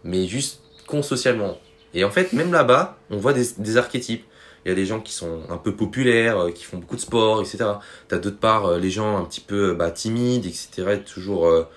mais 0.03 0.27
juste 0.27 0.61
con 0.85 1.01
socialement. 1.01 1.57
Et 1.93 2.03
en 2.03 2.11
fait, 2.11 2.33
même 2.33 2.51
là-bas, 2.51 2.97
on 3.09 3.17
voit 3.17 3.33
des, 3.33 3.45
des 3.57 3.77
archétypes. 3.77 4.25
Il 4.65 4.69
y 4.69 4.71
a 4.71 4.75
des 4.75 4.85
gens 4.85 5.01
qui 5.01 5.11
sont 5.11 5.41
un 5.49 5.57
peu 5.57 5.75
populaires, 5.75 6.39
euh, 6.39 6.51
qui 6.51 6.63
font 6.63 6.77
beaucoup 6.77 6.95
de 6.95 7.01
sport, 7.01 7.41
etc. 7.41 7.65
T'as 8.07 8.17
d'autre 8.17 8.39
part 8.39 8.65
euh, 8.65 8.79
les 8.79 8.89
gens 8.89 9.17
un 9.17 9.25
petit 9.25 9.41
peu 9.41 9.73
bah, 9.73 9.91
timides, 9.91 10.45
etc. 10.45 11.01
Toujours 11.05 11.47
euh, 11.47 11.67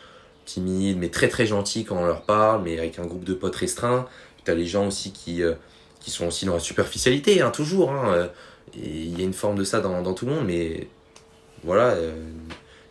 timides, 0.44 0.96
mais 0.98 1.08
très 1.08 1.28
très 1.28 1.46
gentils 1.46 1.84
quand 1.84 1.96
on 1.96 2.06
leur 2.06 2.22
parle, 2.22 2.62
mais 2.62 2.78
avec 2.78 2.98
un 2.98 3.04
groupe 3.04 3.24
de 3.24 3.34
potes 3.34 3.56
restreint. 3.56 4.06
T'as 4.44 4.54
les 4.54 4.66
gens 4.66 4.86
aussi 4.86 5.12
qui, 5.12 5.42
euh, 5.42 5.54
qui 5.98 6.10
sont 6.10 6.28
aussi 6.28 6.46
dans 6.46 6.54
la 6.54 6.60
superficialité, 6.60 7.42
hein, 7.42 7.50
toujours. 7.50 7.90
Hein, 7.90 8.28
il 8.74 9.18
y 9.18 9.22
a 9.22 9.24
une 9.24 9.32
forme 9.32 9.56
de 9.56 9.64
ça 9.64 9.80
dans, 9.80 10.02
dans 10.02 10.14
tout 10.14 10.26
le 10.26 10.32
monde, 10.32 10.46
mais 10.46 10.88
voilà, 11.64 11.90
euh, 11.90 12.14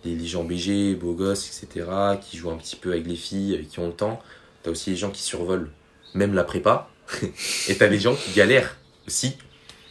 les, 0.04 0.16
les 0.16 0.26
gens 0.26 0.44
BG, 0.44 0.96
beaux 0.96 1.14
gosses, 1.14 1.48
etc., 1.48 1.88
qui 2.22 2.38
jouent 2.38 2.52
un 2.52 2.58
petit 2.58 2.76
peu 2.76 2.92
avec 2.92 3.06
les 3.08 3.16
filles, 3.16 3.56
euh, 3.56 3.64
qui 3.70 3.80
ont 3.80 3.88
le 3.88 3.94
temps. 3.94 4.22
T'as 4.64 4.72
aussi 4.72 4.92
les 4.92 4.96
gens 4.96 5.12
qui 5.12 5.22
survolent 5.22 5.70
même 6.14 6.34
la 6.34 6.44
prépa. 6.44 6.90
et 7.68 7.76
t'as 7.76 7.88
les 7.88 8.00
gens 8.00 8.16
qui 8.16 8.32
galèrent 8.32 8.78
aussi. 9.08 9.38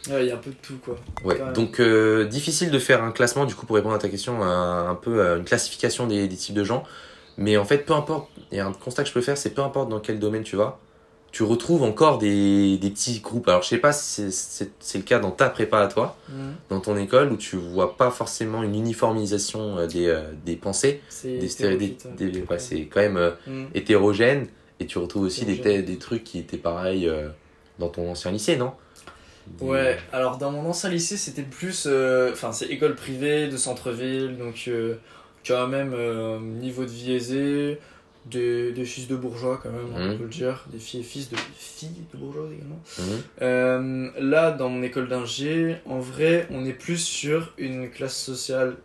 Ouais, 0.09 0.25
il 0.25 0.27
y 0.27 0.31
a 0.31 0.35
un 0.35 0.39
peu 0.39 0.51
de 0.51 0.55
tout, 0.61 0.77
quoi. 0.83 0.95
Ouais. 1.23 1.41
Ouais. 1.41 1.53
Donc 1.53 1.79
euh, 1.79 2.25
difficile 2.25 2.69
de 2.71 2.79
faire 2.79 3.03
un 3.03 3.11
classement, 3.11 3.45
du 3.45 3.55
coup, 3.55 3.65
pour 3.65 3.75
répondre 3.75 3.95
à 3.95 3.99
ta 3.99 4.09
question, 4.09 4.43
un, 4.43 4.89
un 4.89 4.95
peu 4.95 5.19
euh, 5.19 5.37
une 5.37 5.45
classification 5.45 6.07
des, 6.07 6.27
des 6.27 6.35
types 6.35 6.55
de 6.55 6.63
gens. 6.63 6.83
Mais 7.37 7.57
en 7.57 7.65
fait, 7.65 7.79
peu 7.79 7.93
importe, 7.93 8.29
et 8.51 8.59
un 8.59 8.71
constat 8.71 9.03
que 9.03 9.09
je 9.09 9.13
peux 9.13 9.21
faire, 9.21 9.37
c'est 9.37 9.53
peu 9.53 9.61
importe 9.61 9.89
dans 9.89 9.99
quel 9.99 10.19
domaine 10.19 10.43
tu 10.43 10.55
vas, 10.55 10.79
tu 11.35 11.43
retrouves 11.43 11.83
encore 11.83 12.17
des, 12.17 12.77
des 12.77 12.89
petits 12.91 13.19
groupes. 13.19 13.49
Alors 13.49 13.61
je 13.61 13.67
sais 13.67 13.77
pas 13.77 13.91
si 13.91 14.31
c'est- 14.31 14.71
le 14.99 15.03
cas 15.03 15.19
dans 15.19 15.31
ta 15.31 15.49
prépa 15.49 15.79
à 15.81 15.87
toi, 15.87 16.15
Mm. 16.29 16.33
dans 16.69 16.79
ton 16.79 16.95
école, 16.95 17.29
où 17.33 17.35
tu 17.35 17.57
vois 17.57 17.97
pas 17.97 18.09
forcément 18.09 18.63
une 18.63 18.73
uniformisation 18.73 19.77
euh, 19.77 19.85
des, 19.85 20.07
euh, 20.07 20.21
des 20.45 20.55
pensées, 20.55 21.01
C'est 21.09 21.37
ouais. 22.47 22.55
ouais, 22.79 22.85
quand 22.85 23.01
même 23.01 23.17
euh, 23.17 23.31
Mm. 23.47 23.65
hétérogène, 23.73 24.47
et 24.79 24.85
tu 24.85 24.97
retrouves 24.97 25.23
aussi 25.23 25.43
des, 25.43 25.81
des 25.83 25.97
trucs 25.97 26.23
qui 26.23 26.39
étaient 26.39 26.55
pareils 26.55 27.05
euh, 27.09 27.27
dans 27.79 27.89
ton 27.89 28.09
ancien 28.09 28.31
lycée, 28.31 28.55
non? 28.55 28.71
Ouais, 29.59 29.97
alors 30.13 30.37
dans 30.37 30.51
mon 30.51 30.65
ancien 30.69 30.89
lycée, 30.89 31.17
c'était 31.17 31.43
plus. 31.43 31.83
euh, 31.85 32.31
Enfin, 32.31 32.53
c'est 32.53 32.67
école 32.67 32.95
privée 32.95 33.49
de 33.49 33.57
centre-ville, 33.57 34.37
donc 34.37 34.69
quand 35.45 35.67
même 35.67 35.93
niveau 36.61 36.83
de 36.85 36.89
vie 36.89 37.11
aisé, 37.13 37.77
des, 38.25 38.71
des 38.71 38.85
fils 38.85 39.07
de 39.07 39.15
bourgeois 39.15 39.59
quand 39.61 39.69
même, 39.71 39.87
on 39.95 39.99
Mhm. 39.99 40.17
peut 40.17 40.23
le 40.23 40.29
dire, 40.29 40.65
des 40.71 40.79
filles 40.79 41.01
et 41.01 41.03
fils 41.03 41.29
de 41.29 41.37
filles 41.57 41.89
de 42.13 42.17
bourgeois 42.17 42.47
également. 42.53 42.81
Mhm. 42.99 43.21
Euh, 43.41 44.09
là, 44.19 44.51
dans 44.51 44.69
mon 44.69 44.81
école 44.83 45.07
d'ingé, 45.07 45.75
en 45.85 45.99
vrai, 45.99 46.47
on 46.49 46.65
est 46.65 46.73
plus 46.73 46.97
sur 46.97 47.53
une 47.57 47.89
classe 47.89 48.17
sociale 48.17 48.77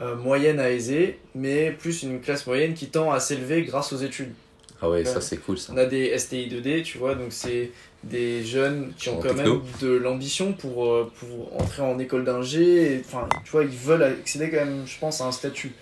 euh, 0.00 0.16
moyenne 0.16 0.58
à 0.58 0.70
aisée, 0.70 1.18
mais 1.34 1.70
plus 1.70 2.02
une 2.02 2.20
classe 2.20 2.46
moyenne 2.46 2.74
qui 2.74 2.88
tend 2.88 3.12
à 3.12 3.20
s'élever 3.20 3.62
grâce 3.62 3.92
aux 3.92 3.98
études. 3.98 4.32
Ah 4.80 4.90
ouais, 4.90 5.04
ça 5.04 5.16
Ouais. 5.16 5.20
c'est 5.20 5.36
cool 5.36 5.58
ça. 5.58 5.72
On 5.72 5.76
a 5.76 5.86
des 5.86 6.06
STI 6.18 6.48
2D, 6.48 6.82
tu 6.82 6.98
vois, 6.98 7.14
donc 7.14 7.28
c'est 7.32 7.70
des 8.02 8.42
jeunes 8.44 8.92
qui 8.98 9.10
ont 9.10 9.18
En 9.18 9.22
quand 9.22 9.34
techno. 9.34 9.54
même 9.58 9.62
de 9.80 9.92
l'ambition 9.92 10.54
pour, 10.54 10.86
euh, 10.86 11.12
pour 11.20 11.60
entrer 11.60 11.82
en 11.82 11.98
école 12.00 12.24
d'ingé. 12.24 13.00
Enfin, 13.06 13.28
tu 13.44 13.50
vois, 13.52 13.62
ils 13.62 13.70
veulent 13.70 14.02
accéder 14.02 14.50
quand 14.50 14.64
même, 14.64 14.82
je 14.86 14.98
pense, 14.98 15.20
à 15.20 15.26
un 15.26 15.32
statut. 15.32 15.72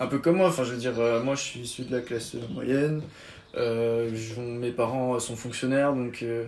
Un 0.00 0.06
peu 0.06 0.18
comme 0.18 0.36
moi, 0.36 0.48
enfin, 0.48 0.64
je 0.64 0.72
veux 0.72 0.78
dire, 0.78 0.98
euh, 0.98 1.22
moi 1.22 1.34
je 1.34 1.42
suis 1.42 1.60
issu 1.60 1.82
de 1.82 1.94
la 1.94 2.00
classe 2.02 2.34
moyenne, 2.52 3.02
euh, 3.56 4.10
je- 4.14 4.40
mes 4.40 4.70
parents 4.70 5.18
sont 5.20 5.36
fonctionnaires, 5.36 5.92
donc 5.92 6.20
euh, 6.22 6.44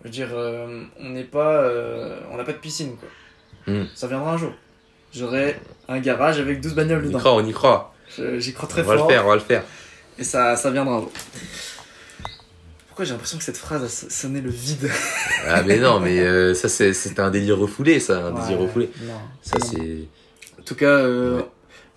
je 0.00 0.04
veux 0.04 0.10
dire, 0.10 0.28
euh, 0.32 0.82
on 1.00 1.10
n'est 1.10 1.24
pas. 1.24 1.62
euh, 1.62 2.20
on 2.30 2.36
n'a 2.36 2.44
pas 2.44 2.52
de 2.52 2.58
piscine, 2.58 2.96
quoi. 2.96 3.08
Hmm. 3.74 3.86
Ça 3.94 4.06
viendra 4.08 4.32
un 4.32 4.36
jour. 4.36 4.52
J'aurai 5.14 5.58
un 5.88 6.00
garage 6.00 6.38
avec 6.40 6.60
12 6.60 6.74
bagnoles 6.74 7.00
On 7.00 7.04
y 7.04 7.06
dedans. 7.08 7.18
croit, 7.18 7.34
on 7.34 7.46
y 7.46 7.52
croit. 7.52 7.94
J'y 8.38 8.52
crois 8.52 8.68
très 8.68 8.82
on 8.82 8.84
va 8.84 8.96
fort. 8.98 9.08
le 9.08 9.14
faire, 9.14 9.24
on 9.24 9.28
va 9.28 9.34
le 9.36 9.40
faire. 9.40 9.62
Et 10.18 10.24
ça, 10.24 10.56
ça 10.56 10.70
viendra 10.70 10.96
un 10.96 11.00
jour. 11.00 11.12
Pourquoi 12.88 13.04
j'ai 13.06 13.12
l'impression 13.12 13.38
que 13.38 13.44
cette 13.44 13.56
phrase 13.56 13.82
a 13.84 13.88
so- 13.88 14.10
sonné 14.10 14.40
le 14.42 14.50
vide 14.50 14.90
Ah 15.48 15.62
mais 15.62 15.78
non, 15.78 15.98
mais 15.98 16.20
euh, 16.20 16.52
ça 16.52 16.68
c'est 16.68 17.18
un 17.20 17.30
délire 17.30 17.56
refoulé, 17.58 18.00
ça, 18.00 18.26
un 18.26 18.32
Ouais, 18.34 18.54
refoulé. 18.54 18.90
Non. 19.02 19.14
Ça 19.40 19.56
c'est. 19.60 20.04
En 20.60 20.62
tout 20.62 20.74
cas, 20.74 20.86
euh, 20.98 21.38
Ouais. 21.38 21.46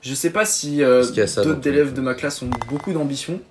Je 0.05 0.13
sais 0.13 0.29
pas 0.29 0.45
si 0.45 0.83
euh, 0.83 1.03
d'autres 1.43 1.67
élèves 1.67 1.93
de 1.93 2.01
ma 2.01 2.13
classe 2.13 2.41
ont 2.41 2.49
beaucoup 2.69 2.93
d'ambition, 2.93 3.41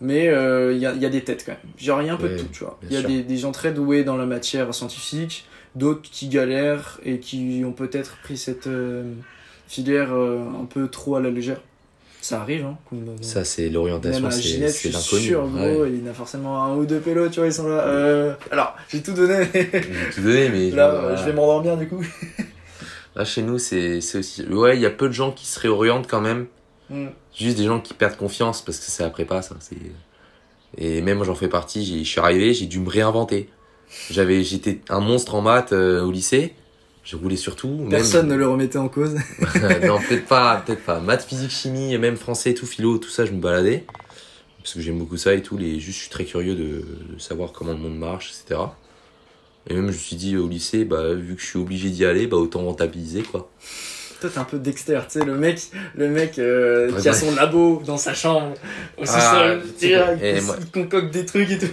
mais 0.00 0.28
euh, 0.28 0.72
il 0.72 0.78
y, 0.80 0.86
a, 0.86 0.92
il 0.94 1.02
y 1.02 1.06
a 1.06 1.10
des 1.10 1.22
têtes 1.22 1.44
quand 1.46 1.52
même. 1.52 1.60
Genre, 1.78 2.00
il 2.02 2.06
y 2.06 2.10
a 2.10 2.14
un 2.14 2.16
peu 2.16 2.26
Ouais, 2.26 2.34
de 2.34 2.38
tout, 2.40 2.46
tu 2.52 2.64
vois. 2.64 2.78
Il 2.82 2.92
y 2.92 2.96
a 2.96 3.02
des, 3.02 3.22
des 3.22 3.36
gens 3.36 3.52
très 3.52 3.72
doués 3.72 4.02
dans 4.02 4.16
la 4.16 4.26
matière 4.26 4.74
scientifique, 4.74 5.44
d'autres 5.76 6.02
qui 6.02 6.28
galèrent 6.28 6.98
et 7.04 7.18
qui 7.18 7.62
ont 7.64 7.72
peut-être 7.72 8.16
pris 8.22 8.36
cette 8.36 8.66
euh, 8.66 9.04
filière 9.68 10.08
euh, 10.12 10.40
un 10.60 10.64
peu 10.64 10.88
trop 10.88 11.16
à 11.16 11.20
la 11.20 11.30
légère. 11.30 11.60
Ça 12.20 12.40
arrive, 12.40 12.64
hein. 12.64 12.78
Ça 13.20 13.42
c'est 13.44 13.68
l'orientation, 13.68 14.30
c'est 14.30 14.42
Ginette, 14.42 14.70
je 14.72 14.76
suis 14.76 14.88
l'inconnu. 14.90 15.22
sûr, 15.22 15.48
gros, 15.48 15.82
Ouais. 15.82 15.90
il 15.90 16.04
y 16.04 16.08
en 16.08 16.10
a 16.12 16.14
forcément 16.14 16.62
un 16.62 16.76
ou 16.76 16.84
deux 16.86 17.00
pélos, 17.00 17.28
tu 17.30 17.40
vois, 17.40 17.48
ils 17.48 17.52
sont 17.52 17.66
là. 17.68 17.80
Euh, 17.80 18.32
Alors, 18.52 18.76
j'ai 18.88 19.02
tout 19.02 19.12
donné. 19.12 19.48
J'ai 19.52 19.70
tout 20.14 20.20
donné, 20.22 20.48
mais 20.48 20.70
là, 20.70 20.88
genre, 20.92 21.00
euh, 21.04 21.08
je 21.10 21.14
voilà. 21.16 21.22
vais 21.26 21.32
m'endormir 21.32 21.76
du 21.76 21.88
coup. 21.88 22.04
Là 23.14 23.24
chez 23.24 23.42
nous 23.42 23.58
c'est 23.58 24.00
c'est 24.00 24.18
aussi. 24.18 24.42
Ouais, 24.46 24.76
il 24.76 24.80
y 24.82 24.86
a 24.86 24.90
peu 24.90 25.08
de 25.08 25.12
gens 25.12 25.32
qui 25.32 25.46
se 25.46 25.60
réorientent 25.60 26.08
quand 26.08 26.20
même. 26.20 26.46
Hmm. 26.90 27.08
Juste 27.36 27.56
des 27.58 27.64
gens 27.64 27.80
qui 27.80 27.94
perdent 27.94 28.16
confiance 28.16 28.62
parce 28.62 28.78
que 28.78 28.84
c'est 28.86 29.02
la 29.02 29.10
prépa, 29.10 29.42
ça. 29.42 29.56
C'est. 29.60 29.76
Et 30.78 31.00
même 31.02 31.18
moi 31.18 31.26
j'en 31.26 31.34
fais 31.34 31.48
partie. 31.48 31.84
j'ai- 31.84 32.04
Je 32.04 32.08
suis 32.08 32.20
arrivé, 32.20 32.54
j'ai 32.54 32.66
dû 32.66 32.80
me 32.80 32.88
réinventer. 32.88 33.48
J'avais, 34.10 34.42
j'étais 34.42 34.80
un 34.88 35.00
monstre 35.00 35.34
en 35.34 35.42
maths 35.42 35.72
euh, 35.72 36.02
au 36.02 36.10
lycée. 36.10 36.54
Je 37.04 37.16
roulais 37.16 37.36
sur 37.36 37.56
tout. 37.56 37.68
même- 37.68 37.90
Personne 37.90 38.28
ne 38.28 38.34
le 38.36 38.48
remettait 38.48 38.78
en 38.78 38.88
cause. 38.88 39.14
non, 39.84 39.98
peut-être 40.00 40.26
pas, 40.26 40.62
peut-être 40.64 40.84
pas. 40.84 41.00
Maths, 41.00 41.24
physique, 41.24 41.50
chimie, 41.50 41.92
et 41.92 41.98
même 41.98 42.16
français, 42.16 42.54
tout 42.54 42.64
philo, 42.64 42.96
tout 42.98 43.10
ça, 43.10 43.26
je 43.26 43.32
me 43.32 43.40
baladais. 43.40 43.84
Parce 44.62 44.74
que 44.74 44.80
j'aime 44.80 44.98
beaucoup 44.98 45.16
ça 45.16 45.34
et 45.34 45.42
tout. 45.42 45.58
Les, 45.58 45.80
juste, 45.80 45.96
je 45.98 46.02
suis 46.04 46.10
très 46.10 46.24
curieux 46.24 46.54
de, 46.54 46.86
de 47.14 47.18
savoir 47.18 47.50
comment 47.52 47.72
le 47.72 47.78
monde 47.78 47.98
marche, 47.98 48.30
etc. 48.44 48.60
Et 49.68 49.74
même, 49.74 49.86
je 49.86 49.92
me 49.92 49.96
suis 49.98 50.16
dit 50.16 50.36
au 50.36 50.48
lycée, 50.48 50.84
bah, 50.84 51.14
vu 51.14 51.34
que 51.36 51.40
je 51.40 51.46
suis 51.46 51.58
obligé 51.58 51.88
d'y 51.90 52.04
aller, 52.04 52.26
bah, 52.26 52.36
autant 52.36 52.64
rentabiliser, 52.64 53.22
quoi. 53.22 53.50
Toi, 54.20 54.30
t'es 54.30 54.38
un 54.38 54.44
peu 54.44 54.58
Dexter, 54.58 55.00
tu 55.10 55.18
sais, 55.18 55.24
le 55.24 55.36
mec, 55.36 55.60
le 55.96 56.08
mec 56.08 56.38
euh, 56.38 56.92
Ouais, 56.92 57.00
qui 57.00 57.08
a 57.08 57.12
son 57.12 57.34
labo 57.34 57.82
dans 57.84 57.96
sa 57.96 58.14
chambre, 58.14 58.54
au 58.96 59.02
Ah, 59.02 59.06
sous-sol, 59.06 59.62
il, 59.82 60.42
moi- 60.42 60.56
il 60.60 60.70
concocte 60.70 61.12
des 61.12 61.26
trucs 61.26 61.50
et 61.50 61.58
tout. 61.58 61.66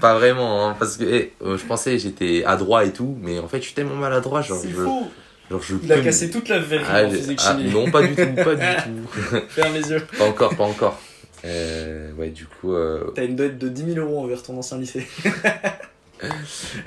pas 0.00 0.14
vraiment, 0.14 0.68
hein, 0.68 0.76
parce 0.78 0.96
que 0.96 1.02
eh, 1.04 1.32
euh, 1.44 1.58
je 1.58 1.64
pensais 1.64 1.98
j'étais 1.98 2.44
adroit 2.44 2.84
et 2.84 2.92
tout, 2.92 3.16
mais 3.20 3.40
en 3.40 3.48
fait, 3.48 3.58
je 3.58 3.64
suis 3.64 3.74
tellement 3.74 3.96
maladroit, 3.96 4.42
genre, 4.42 4.60
C'est 4.62 4.68
je, 4.70 4.74
faux. 4.76 5.08
genre, 5.50 5.60
je 5.60 5.74
Il 5.82 5.92
a 5.92 5.98
cassé 6.00 6.30
toute 6.30 6.48
la 6.48 6.60
verrine 6.60 6.86
Ah, 6.88 7.04
en 7.04 7.10
physique 7.10 7.40
ah, 7.44 7.56
chimie. 7.56 7.72
non, 7.72 7.90
pas 7.90 8.02
du 8.02 8.14
tout, 8.14 8.34
pas 8.44 8.54
du 8.54 8.64
tout. 8.84 9.40
Ferme 9.48 9.74
les 9.74 9.90
yeux. 9.90 10.02
pas 10.16 10.24
encore, 10.26 10.54
pas 10.56 10.64
encore. 10.64 11.00
Euh, 11.44 12.12
ouais, 12.12 12.30
du 12.30 12.46
coup, 12.46 12.74
euh, 12.74 13.10
T'as 13.16 13.24
une 13.24 13.34
dette 13.34 13.58
de 13.58 13.68
10 13.68 13.94
000 13.94 14.06
euros 14.06 14.20
envers 14.22 14.42
ton 14.42 14.56
ancien 14.56 14.78
lycée. 14.78 15.04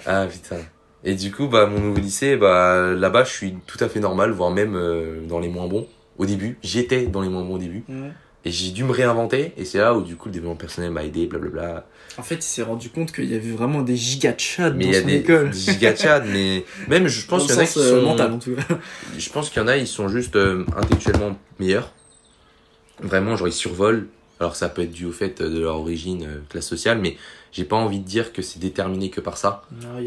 Ah 0.06 0.28
putain. 0.28 0.58
Et 1.04 1.16
du 1.16 1.32
coup, 1.32 1.48
bah, 1.48 1.66
mon 1.66 1.80
nouveau 1.80 2.00
lycée, 2.00 2.38
bah, 2.38 2.94
là-bas, 2.94 3.24
je 3.24 3.32
suis 3.32 3.56
tout 3.66 3.78
à 3.84 3.90
fait 3.90 4.00
normal, 4.00 4.32
voire 4.32 4.52
même 4.52 4.76
euh, 4.76 5.22
dans 5.28 5.40
les 5.40 5.50
moins 5.50 5.68
bons. 5.68 5.88
Au 6.18 6.26
début, 6.26 6.58
j'étais 6.62 7.08
dans 7.08 7.22
les 7.22 7.30
moins 7.30 7.44
bons 7.44 7.56
au 7.56 7.60
début. 7.60 7.84
Et 8.44 8.52
j'ai 8.52 8.72
dû 8.72 8.84
me 8.84 8.92
réinventer. 8.92 9.54
Et 9.58 9.66
c'est 9.66 9.78
là 9.80 9.96
où, 9.96 10.02
du 10.02 10.16
coup, 10.16 10.28
le 10.28 10.34
développement 10.34 10.56
personnel 10.56 10.92
m'a 10.92 11.04
aidé, 11.04 11.28
blablabla. 11.28 11.88
En 12.18 12.24
fait, 12.24 12.36
il 12.36 12.42
s'est 12.44 12.64
rendu 12.64 12.90
compte 12.90 13.12
qu'il 13.12 13.32
y 13.32 13.36
avait 13.36 13.52
vraiment 13.52 13.82
des 13.82 13.96
Mais 14.76 14.86
dans 14.86 14.90
il 14.90 14.94
y 14.94 14.96
a 14.96 15.02
son 15.02 15.08
des, 15.08 15.16
école. 15.16 15.50
des 15.52 15.58
giga 15.58 16.20
mais 16.26 16.66
même, 16.88 17.08
je 17.08 17.26
pense 17.26 17.46
qu'il 17.46 17.56
y 17.56 17.58
en 17.58 17.62
a 17.62 17.66
qui 17.66 17.80
euh, 17.80 18.00
sont. 18.00 18.06
mental, 18.06 18.32
en 18.34 18.40
tout 18.40 18.56
cas. 18.56 18.64
Je 19.18 19.30
pense 19.30 19.50
qu'il 19.50 19.62
y 19.62 19.66
en 19.66 19.68
a, 19.68 19.78
ils 19.78 19.88
sont 19.88 20.08
juste 20.08 20.36
euh, 20.36 20.66
intellectuellement 20.76 21.38
meilleurs. 21.60 21.94
Vraiment, 23.02 23.36
genre, 23.36 23.48
ils 23.48 23.54
survolent. 23.54 24.08
Alors, 24.42 24.56
ça 24.56 24.70
peut 24.70 24.82
être 24.82 24.92
dû 24.92 25.06
au 25.06 25.12
fait 25.12 25.40
de 25.40 25.60
leur 25.60 25.76
origine, 25.78 26.24
euh, 26.28 26.40
classe 26.50 26.66
sociale, 26.68 26.98
mais 26.98 27.16
j'ai 27.52 27.64
pas 27.64 27.76
envie 27.76 28.00
de 28.00 28.06
dire 28.08 28.34
que 28.34 28.42
c'est 28.42 28.58
déterminé 28.58 29.12
que 29.12 29.22
par 29.22 29.38
ça. 29.38 29.62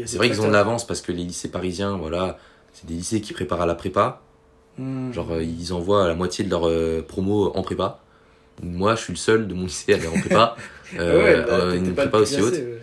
C'est 0.05 0.17
vrai 0.17 0.29
qu'ils 0.29 0.41
ont 0.41 0.47
de 0.49 0.53
l'avance 0.53 0.85
parce 0.85 0.99
que 1.01 1.13
les 1.13 1.23
lycées 1.23 1.49
parisiens, 1.49 1.95
voilà, 1.95 2.37
c'est 2.73 2.85
des 2.85 2.95
lycées 2.95 3.21
qui 3.21 3.31
préparent 3.31 3.61
à 3.61 3.65
la 3.65 3.75
prépa. 3.75 4.21
Hmm. 4.77 5.13
Genre, 5.13 5.31
euh, 5.31 5.41
ils 5.41 5.71
envoient 5.71 6.05
la 6.05 6.15
moitié 6.15 6.43
de 6.43 6.49
leur 6.49 6.67
euh, 6.67 7.01
promo 7.01 7.49
en 7.55 7.61
prépa. 7.61 8.01
Moi, 8.61 8.95
je 8.95 9.03
suis 9.03 9.13
le 9.13 9.17
seul 9.17 9.47
de 9.47 9.53
mon 9.53 9.63
lycée 9.67 9.93
à 9.93 9.95
aller 9.95 10.07
en 10.07 10.19
prépa. 10.19 10.55
Euh, 10.99 11.23
Ouais, 11.23 11.43
bah, 11.47 11.75
une 11.75 11.95
prépa 11.95 12.19
aussi 12.19 12.39
haute. 12.39 12.53
ouais. 12.53 12.79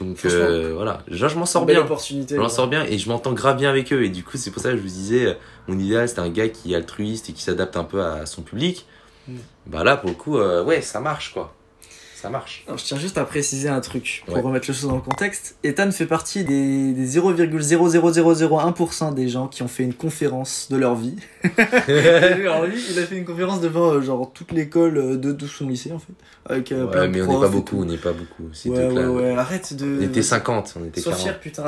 Donc, 0.00 0.24
euh, 0.24 0.72
voilà. 0.76 1.02
Déjà, 1.08 1.26
je 1.26 1.36
m'en 1.36 1.44
sors 1.46 1.66
bien. 1.66 1.80
opportunité. 1.80 2.36
Je 2.36 2.40
m'en 2.40 2.48
sors 2.48 2.68
bien 2.68 2.84
et 2.84 2.96
je 2.96 3.08
m'entends 3.08 3.32
grave 3.32 3.56
bien 3.56 3.68
avec 3.68 3.92
eux. 3.92 4.04
Et 4.04 4.08
du 4.08 4.22
coup, 4.22 4.36
c'est 4.36 4.52
pour 4.52 4.62
ça 4.62 4.70
que 4.70 4.76
je 4.76 4.82
vous 4.82 4.86
disais, 4.88 5.36
mon 5.66 5.76
idéal, 5.76 6.08
c'est 6.08 6.20
un 6.20 6.28
gars 6.28 6.48
qui 6.48 6.72
est 6.72 6.76
altruiste 6.76 7.28
et 7.28 7.32
qui 7.32 7.42
s'adapte 7.42 7.76
un 7.76 7.82
peu 7.82 8.00
à 8.02 8.24
son 8.26 8.42
public. 8.42 8.86
Bah 9.66 9.84
là, 9.84 9.96
pour 9.96 10.10
le 10.10 10.16
coup, 10.16 10.38
euh, 10.38 10.64
ouais, 10.64 10.80
ça 10.82 11.00
marche, 11.00 11.32
quoi. 11.32 11.54
Ça 12.20 12.28
marche. 12.28 12.64
Je 12.68 12.84
tiens 12.84 12.98
juste 12.98 13.16
à 13.16 13.24
préciser 13.24 13.70
un 13.70 13.80
truc 13.80 14.22
pour 14.26 14.34
Ouais. 14.36 14.42
remettre 14.42 14.68
les 14.68 14.74
choses 14.74 14.88
dans 14.88 14.96
le 14.96 15.00
contexte. 15.00 15.56
Ethan 15.64 15.90
fait 15.90 16.04
partie 16.04 16.44
des, 16.44 16.92
des 16.92 17.06
0,00001% 17.06 19.14
des 19.14 19.28
gens 19.28 19.48
qui 19.48 19.62
ont 19.62 19.68
fait 19.68 19.84
une 19.84 19.94
conférence 19.94 20.66
de 20.70 20.76
leur 20.76 20.96
vie. 20.96 21.16
Alors 21.88 22.66
lui, 22.66 22.82
il 22.90 22.98
a 22.98 23.06
fait 23.06 23.16
une 23.16 23.24
conférence 23.24 23.60
devant 23.60 23.92
euh, 23.92 24.00
genre 24.02 24.30
toute 24.34 24.52
l'école 24.52 24.98
euh, 24.98 25.16
de, 25.16 25.32
de 25.32 25.46
son 25.46 25.68
lycée 25.68 25.92
en 25.92 25.98
fait. 25.98 26.12
Avec, 26.46 26.72
euh, 26.72 26.86
plein 26.86 27.02
Ouais, 27.02 27.08
de 27.08 27.12
mais 27.12 27.22
on 27.22 27.32
n'est 27.34 27.40
pas 27.40 27.48
beaucoup, 27.48 27.80
on 27.80 27.84
n'est 27.84 27.96
pas 27.96 28.12
beaucoup. 28.12 28.48
C'est 28.52 28.68
Ouais, 28.70 28.86
ouais, 28.86 29.06
ouais, 29.06 29.30
arrête 29.36 29.74
de. 29.76 29.98
On 30.00 30.02
était 30.02 30.22
50, 30.22 30.74
on 30.80 30.84
était 30.86 31.00
Sois 31.00 31.12
40. 31.12 31.24
fier, 31.26 31.40
putain. 31.40 31.64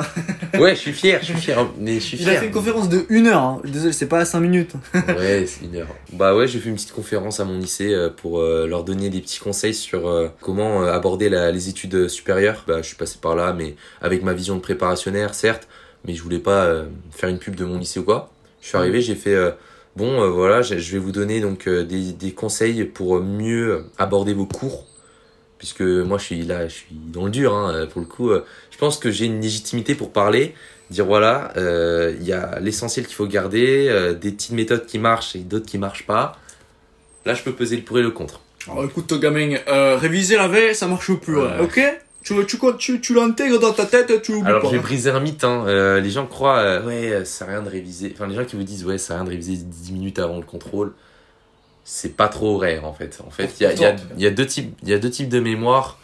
Ouais, 0.59 0.75
je 0.75 0.79
suis 0.81 0.93
fier, 0.93 1.19
je 1.21 1.25
suis 1.27 1.35
fier. 1.35 1.65
Mais 1.79 1.95
je 1.95 1.99
suis 1.99 2.17
Il 2.17 2.23
fier. 2.23 2.37
a 2.37 2.39
fait 2.39 2.45
une 2.47 2.51
conférence 2.51 2.89
de 2.89 3.05
1 3.09 3.25
heure, 3.27 3.41
hein. 3.41 3.61
désolé, 3.65 3.93
c'est 3.93 4.07
pas 4.07 4.19
à 4.19 4.25
5 4.25 4.39
minutes. 4.39 4.73
Ouais, 4.93 5.45
c'est 5.47 5.65
une 5.65 5.75
heure. 5.77 5.87
Bah 6.11 6.35
ouais, 6.35 6.47
j'ai 6.47 6.59
fait 6.59 6.69
une 6.69 6.75
petite 6.75 6.91
conférence 6.91 7.39
à 7.39 7.45
mon 7.45 7.57
lycée 7.57 7.93
euh, 7.93 8.09
pour 8.09 8.39
euh, 8.39 8.67
leur 8.67 8.83
donner 8.83 9.09
des 9.09 9.21
petits 9.21 9.39
conseils 9.39 9.73
sur 9.73 10.07
comment 10.43 10.83
euh, 10.83 10.91
aborder 10.91 11.29
la- 11.29 11.51
les 11.51 11.69
études 11.69 12.07
supérieures. 12.07 12.63
Bah, 12.67 12.81
je 12.81 12.87
suis 12.87 12.95
passé 12.95 13.17
par 13.21 13.35
là, 13.35 13.53
mais 13.53 13.75
avec 14.01 14.21
ma 14.23 14.33
vision 14.33 14.55
de 14.55 14.61
préparationnaire, 14.61 15.33
certes, 15.33 15.67
mais 16.05 16.13
je 16.13 16.21
voulais 16.21 16.39
pas 16.39 16.65
euh, 16.65 16.85
faire 17.11 17.29
une 17.29 17.39
pub 17.39 17.55
de 17.55 17.65
mon 17.65 17.79
lycée 17.79 17.99
ou 17.99 18.03
quoi. 18.03 18.31
Je 18.61 18.67
suis 18.67 18.77
arrivé, 18.77 19.01
j'ai 19.01 19.15
fait 19.15 19.33
euh, 19.35 19.51
bon, 19.95 20.21
euh, 20.21 20.29
voilà, 20.29 20.61
je 20.61 20.75
vais 20.91 20.99
vous 20.99 21.11
donner 21.11 21.41
donc 21.41 21.67
des, 21.67 22.13
des 22.13 22.31
conseils 22.33 22.83
pour 22.85 23.21
mieux 23.21 23.85
aborder 23.97 24.33
vos 24.33 24.45
cours. 24.45 24.85
Puisque 25.57 25.81
moi, 25.81 26.17
je 26.17 26.25
suis 26.25 26.41
là, 26.43 26.67
je 26.67 26.73
suis 26.73 26.87
dans 26.91 27.23
le 27.25 27.31
dur, 27.31 27.55
hein, 27.55 27.87
pour 27.91 28.01
le 28.01 28.07
coup. 28.07 28.31
je 28.69 28.77
pense 28.77 28.97
que 28.97 29.11
j'ai 29.11 29.25
une 29.25 29.39
légitimité 29.39 29.95
pour 29.95 30.11
parler 30.11 30.53
dire 30.89 31.05
voilà, 31.05 31.53
il 31.55 32.23
y 32.23 32.33
a 32.33 32.59
l'essentiel 32.59 33.05
qu'il 33.07 33.15
faut 33.15 33.27
garder, 33.27 34.13
des 34.21 34.31
petites 34.31 34.51
méthodes 34.51 34.85
qui 34.85 34.99
marchent 34.99 35.37
et 35.37 35.39
d'autres 35.39 35.65
qui 35.65 35.77
marchent 35.77 36.05
pas. 36.05 36.37
Là, 37.25 37.33
je 37.33 37.43
peux 37.43 37.53
peser 37.53 37.77
le 37.77 37.83
pour 37.83 37.97
et 37.97 38.01
le 38.01 38.11
contre. 38.11 38.41
Alors 38.71 38.85
écoute, 38.85 39.13
gamin, 39.19 39.55
euh, 39.67 39.97
réviser 39.97 40.35
la 40.37 40.47
veille, 40.47 40.73
ça 40.75 40.87
marche 40.87 41.13
plus, 41.13 41.37
Ouais. 41.37 41.59
ok? 41.61 41.81
Tu, 42.23 42.33
tu, 42.45 42.57
tu, 42.79 43.01
tu 43.01 43.13
l'intègres 43.13 43.59
dans 43.59 43.73
ta 43.73 43.85
tête, 43.85 44.21
tu 44.21 44.31
l'oublies 44.31 44.47
Alors, 44.47 44.61
pas. 44.61 44.67
je 44.69 44.73
vais 44.75 44.79
briser 44.79 45.09
un 45.09 45.19
mythe. 45.19 45.43
Hein. 45.43 45.65
Euh, 45.67 45.99
les 45.99 46.09
gens 46.09 46.25
croient, 46.25 46.59
euh, 46.59 46.85
ouais, 46.85 47.25
ça 47.25 47.45
rien 47.45 47.61
de 47.61 47.69
réviser. 47.69 48.13
Enfin, 48.15 48.27
les 48.27 48.35
gens 48.35 48.45
qui 48.45 48.55
vous 48.55 48.63
disent, 48.63 48.85
ouais, 48.85 48.97
ça 48.97 49.07
sert 49.07 49.15
à 49.17 49.19
rien 49.19 49.25
de 49.25 49.29
réviser 49.31 49.57
10 49.57 49.91
minutes 49.91 50.19
avant 50.19 50.37
le 50.37 50.43
contrôle, 50.45 50.93
c'est 51.83 52.15
pas 52.15 52.29
trop 52.29 52.55
vrai, 52.55 52.79
en 52.79 52.93
fait. 52.93 53.19
En 53.27 53.29
fait, 53.29 53.53
il 53.59 53.63
y 53.63 53.65
a, 53.65 53.73
il 53.73 53.79
y, 53.81 53.85
a, 53.85 53.95
il 54.15 54.23
y, 54.23 54.27
a 54.27 54.29
deux 54.31 54.45
types- 54.45 54.73
il 54.83 54.87
y 54.89 54.93
a 54.93 54.99
deux 54.99 55.09
types 55.09 55.27
de 55.27 55.41
mémoires, 55.41 55.99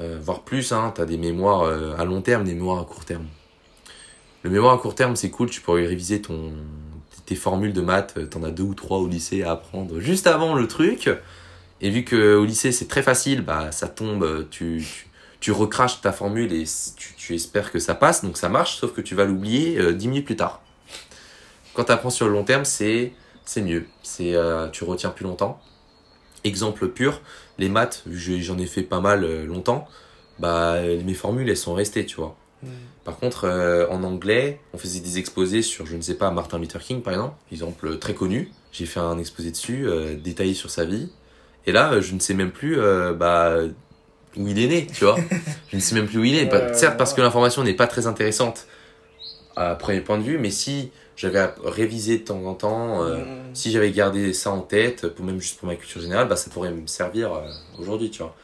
euh, 0.00 0.18
voire 0.20 0.40
plus. 0.40 0.72
Hein. 0.72 0.92
Tu 0.96 1.02
as 1.02 1.06
des 1.06 1.16
mémoires 1.18 1.72
à 1.96 2.04
long 2.04 2.20
terme, 2.20 2.42
des 2.42 2.54
mémoires 2.54 2.80
à 2.80 2.84
court 2.84 3.04
terme. 3.04 3.26
Le 4.42 4.50
mémoire 4.50 4.74
à 4.74 4.78
court 4.78 4.96
terme, 4.96 5.14
c'est 5.14 5.30
cool, 5.30 5.50
tu 5.50 5.60
pourrais 5.60 5.86
réviser 5.86 6.20
ton, 6.20 6.52
tes 7.26 7.36
formules 7.36 7.72
de 7.74 7.80
maths, 7.82 8.18
t'en 8.30 8.42
as 8.42 8.50
deux 8.50 8.64
ou 8.64 8.74
trois 8.74 8.98
au 8.98 9.06
lycée 9.06 9.44
à 9.44 9.52
apprendre 9.52 10.00
juste 10.00 10.26
avant 10.26 10.54
le 10.56 10.66
truc. 10.66 11.08
Et 11.80 11.90
vu 11.90 12.04
que 12.04 12.34
au 12.36 12.44
lycée 12.44 12.72
c'est 12.72 12.88
très 12.88 13.02
facile, 13.02 13.42
bah 13.42 13.72
ça 13.72 13.88
tombe, 13.88 14.48
tu, 14.50 14.84
tu, 14.84 15.06
tu 15.40 15.52
recraches 15.52 16.00
ta 16.00 16.12
formule 16.12 16.52
et 16.52 16.64
tu, 16.96 17.14
tu 17.16 17.34
espères 17.34 17.72
que 17.72 17.78
ça 17.78 17.94
passe, 17.94 18.24
donc 18.24 18.36
ça 18.36 18.48
marche, 18.48 18.76
sauf 18.76 18.92
que 18.92 19.00
tu 19.00 19.14
vas 19.14 19.24
l'oublier 19.24 19.78
euh, 19.78 19.92
10 19.92 20.08
minutes 20.08 20.26
plus 20.26 20.36
tard. 20.36 20.62
Quand 21.74 21.84
tu 21.84 21.92
apprends 21.92 22.10
sur 22.10 22.26
le 22.26 22.32
long 22.32 22.44
terme, 22.44 22.64
c'est 22.64 23.12
c'est 23.44 23.62
mieux, 23.62 23.86
c'est 24.02 24.34
euh, 24.34 24.68
tu 24.68 24.84
retiens 24.84 25.10
plus 25.10 25.24
longtemps. 25.24 25.60
Exemple 26.44 26.88
pur, 26.88 27.20
les 27.58 27.68
maths, 27.68 28.04
j'en 28.06 28.58
ai 28.58 28.66
fait 28.66 28.82
pas 28.82 29.00
mal 29.00 29.24
euh, 29.24 29.44
longtemps, 29.44 29.88
bah 30.38 30.80
mes 30.82 31.14
formules 31.14 31.48
elles 31.48 31.56
sont 31.56 31.74
restées, 31.74 32.06
tu 32.06 32.16
vois. 32.16 32.36
Par 33.04 33.16
contre, 33.16 33.46
euh, 33.46 33.88
en 33.88 34.04
anglais, 34.04 34.60
on 34.74 34.78
faisait 34.78 35.00
des 35.00 35.18
exposés 35.18 35.62
sur, 35.62 35.86
je 35.86 35.96
ne 35.96 36.02
sais 36.02 36.14
pas, 36.14 36.30
Martin 36.30 36.58
Luther 36.58 36.80
King 36.80 37.02
par 37.02 37.14
exemple, 37.14 37.34
exemple 37.50 37.98
très 37.98 38.14
connu. 38.14 38.52
J'ai 38.72 38.86
fait 38.86 39.00
un 39.00 39.18
exposé 39.18 39.50
dessus, 39.50 39.88
détaillé 40.22 40.54
sur 40.54 40.70
sa 40.70 40.84
vie. 40.84 41.10
Et 41.70 41.72
là, 41.72 41.92
euh, 41.92 42.00
je 42.02 42.14
ne 42.14 42.18
sais 42.18 42.34
même 42.34 42.50
plus 42.50 42.80
euh, 42.80 43.12
bah, 43.14 43.54
où 44.36 44.48
il 44.48 44.58
est 44.58 44.66
né, 44.66 44.86
tu 44.92 45.04
vois. 45.04 45.16
je 45.70 45.76
ne 45.76 45.80
sais 45.80 45.94
même 45.94 46.06
plus 46.08 46.18
où 46.18 46.24
il 46.24 46.34
est. 46.34 46.46
Bah, 46.46 46.58
Ouais, 46.66 46.72
certes, 46.74 46.98
parce 46.98 47.14
que 47.14 47.20
l'information 47.20 47.62
n'est 47.62 47.74
pas 47.74 47.86
très 47.86 48.08
intéressante 48.08 48.66
à 49.54 49.76
premier 49.76 50.00
point 50.00 50.18
de 50.18 50.24
vue, 50.24 50.36
mais 50.38 50.50
si 50.50 50.90
j'avais 51.16 51.38
à 51.38 51.54
réviser 51.64 52.18
de 52.18 52.24
temps 52.24 52.44
en 52.44 52.54
temps, 52.54 53.04
euh, 53.04 53.18
Mm. 53.18 53.54
si 53.54 53.70
j'avais 53.70 53.92
gardé 53.92 54.32
ça 54.32 54.50
en 54.50 54.62
tête, 54.62 55.06
pour 55.06 55.24
même 55.24 55.40
juste 55.40 55.60
pour 55.60 55.68
ma 55.68 55.76
culture 55.76 56.00
générale, 56.00 56.26
bah, 56.26 56.34
ça 56.34 56.50
pourrait 56.50 56.72
me 56.72 56.88
servir 56.88 57.32
euh, 57.34 57.40
aujourd'hui, 57.78 58.10
tu 58.10 58.18
vois. 58.22 58.34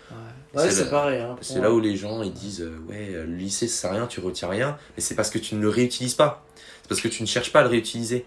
Ouais, 0.54 0.60
ouais 0.62 0.68
c'est 0.68 0.74
c'est 0.76 0.84
le- 0.84 0.90
pareil. 0.90 1.20
Hein. 1.20 1.34
C'est 1.40 1.60
là 1.60 1.72
où 1.72 1.80
les 1.80 1.96
gens 1.96 2.22
ils 2.22 2.32
disent 2.32 2.62
euh, 2.62 2.78
ouais 2.88 3.08
euh, 3.10 3.26
le 3.26 3.34
lycée 3.34 3.66
ça 3.66 3.82
sert 3.82 3.90
à 3.90 3.94
rien 3.94 4.06
tu 4.06 4.20
retiens 4.20 4.48
rien 4.48 4.78
mais 4.96 5.02
c'est 5.02 5.16
parce 5.16 5.30
que 5.30 5.38
tu 5.38 5.54
ne 5.56 5.60
le 5.60 5.68
réutilises 5.68 6.14
pas 6.14 6.46
c'est 6.82 6.88
parce 6.88 7.00
que 7.00 7.08
tu 7.08 7.22
ne 7.24 7.26
cherches 7.26 7.52
pas 7.52 7.60
à 7.60 7.62
le 7.64 7.68
réutiliser 7.68 8.24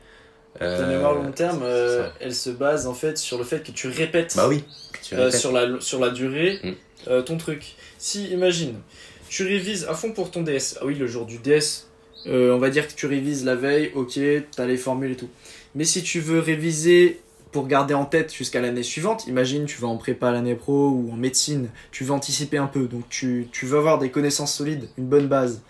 Ta 0.59 0.65
Euh, 0.65 0.87
mémoire 0.89 1.13
long 1.13 1.31
terme, 1.31 1.61
euh, 1.63 2.09
elle 2.19 2.35
se 2.35 2.49
base 2.49 2.85
en 2.87 2.93
fait 2.93 3.17
sur 3.17 3.37
le 3.37 3.43
fait 3.43 3.63
que 3.63 3.71
tu 3.71 3.87
répètes 3.87 4.33
bah 4.35 4.47
oui 4.49 4.63
tu 5.01 5.15
euh, 5.15 5.25
répètes. 5.25 5.39
sur, 5.39 5.51
la, 5.51 5.79
sur 5.79 5.99
la 5.99 6.09
durée 6.09 6.59
Mm. 7.07 7.23
ton 7.23 7.37
truc. 7.37 7.75
Si, 7.97 8.25
imagine, 8.27 8.75
tu 9.29 9.43
révises 9.43 9.85
à 9.85 9.93
fond 9.93 10.11
pour 10.11 10.31
ton 10.31 10.41
DS. 10.41 10.77
Ah 10.81 10.85
oui, 10.85 10.95
le 10.95 11.07
jour 11.07 11.25
du 11.25 11.37
DS, 11.37 11.87
euh, 12.27 12.53
on 12.53 12.57
va 12.59 12.69
dire 12.69 12.87
que 12.87 12.93
tu 12.93 13.05
révises 13.05 13.45
la 13.45 13.55
veille, 13.55 13.91
ok, 13.95 14.19
t'as 14.55 14.65
les 14.65 14.75
formules 14.77 15.11
et 15.11 15.15
tout. 15.15 15.29
Mais 15.75 15.85
si 15.85 16.03
tu 16.03 16.19
veux 16.19 16.39
réviser 16.39 17.21
pour 17.51 17.65
garder 17.67 17.93
en 17.93 18.05
tête 18.05 18.33
jusqu'à 18.33 18.59
l'année 18.61 18.83
suivante, 18.83 19.25
imagine 19.27 19.65
tu 19.65 19.79
vas 19.81 19.87
en 19.87 19.97
prépa 19.97 20.31
l'année 20.31 20.55
pro 20.55 20.89
ou 20.89 21.09
en 21.11 21.15
médecine, 21.15 21.69
tu 21.91 22.03
veux 22.03 22.11
anticiper 22.11 22.57
un 22.57 22.67
peu, 22.67 22.87
donc 22.87 23.07
tu, 23.09 23.47
tu 23.51 23.65
veux 23.65 23.77
avoir 23.77 23.97
des 23.97 24.11
connaissances 24.11 24.53
solides, 24.53 24.87
une 24.97 25.05
bonne 25.07 25.27
base. 25.27 25.61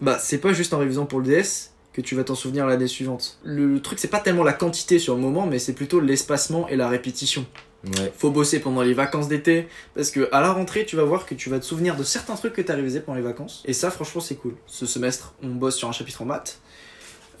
Bah, 0.00 0.18
c'est 0.20 0.38
pas 0.38 0.52
juste 0.52 0.72
en 0.74 0.78
révisant 0.78 1.06
pour 1.06 1.20
le 1.20 1.26
DS 1.26 1.70
que 1.92 2.00
tu 2.00 2.14
vas 2.14 2.24
t'en 2.24 2.34
souvenir 2.34 2.66
l'année 2.66 2.86
suivante. 2.86 3.38
Le 3.42 3.80
truc, 3.80 3.98
c'est 3.98 4.08
pas 4.08 4.20
tellement 4.20 4.44
la 4.44 4.52
quantité 4.52 4.98
sur 4.98 5.14
le 5.14 5.20
moment, 5.20 5.46
mais 5.46 5.58
c'est 5.58 5.72
plutôt 5.72 6.00
l'espacement 6.00 6.68
et 6.68 6.76
la 6.76 6.88
répétition. 6.88 7.44
Ouais. 7.84 8.12
Faut 8.16 8.30
bosser 8.30 8.60
pendant 8.60 8.82
les 8.82 8.92
vacances 8.92 9.28
d'été 9.28 9.66
parce 9.94 10.10
que 10.10 10.28
à 10.32 10.42
la 10.42 10.52
rentrée 10.52 10.84
tu 10.84 10.96
vas 10.96 11.04
voir 11.04 11.24
que 11.24 11.34
tu 11.34 11.48
vas 11.48 11.58
te 11.58 11.64
souvenir 11.64 11.96
de 11.96 12.04
certains 12.04 12.34
trucs 12.34 12.52
que 12.52 12.60
tu 12.60 12.70
as 12.70 12.74
révisés 12.74 13.00
pendant 13.00 13.16
les 13.16 13.24
vacances. 13.24 13.62
Et 13.64 13.72
ça 13.72 13.90
franchement 13.90 14.20
c'est 14.20 14.34
cool. 14.34 14.54
Ce 14.66 14.84
semestre 14.84 15.32
on 15.42 15.48
bosse 15.48 15.76
sur 15.76 15.88
un 15.88 15.92
chapitre 15.92 16.20
en 16.20 16.26
maths 16.26 16.60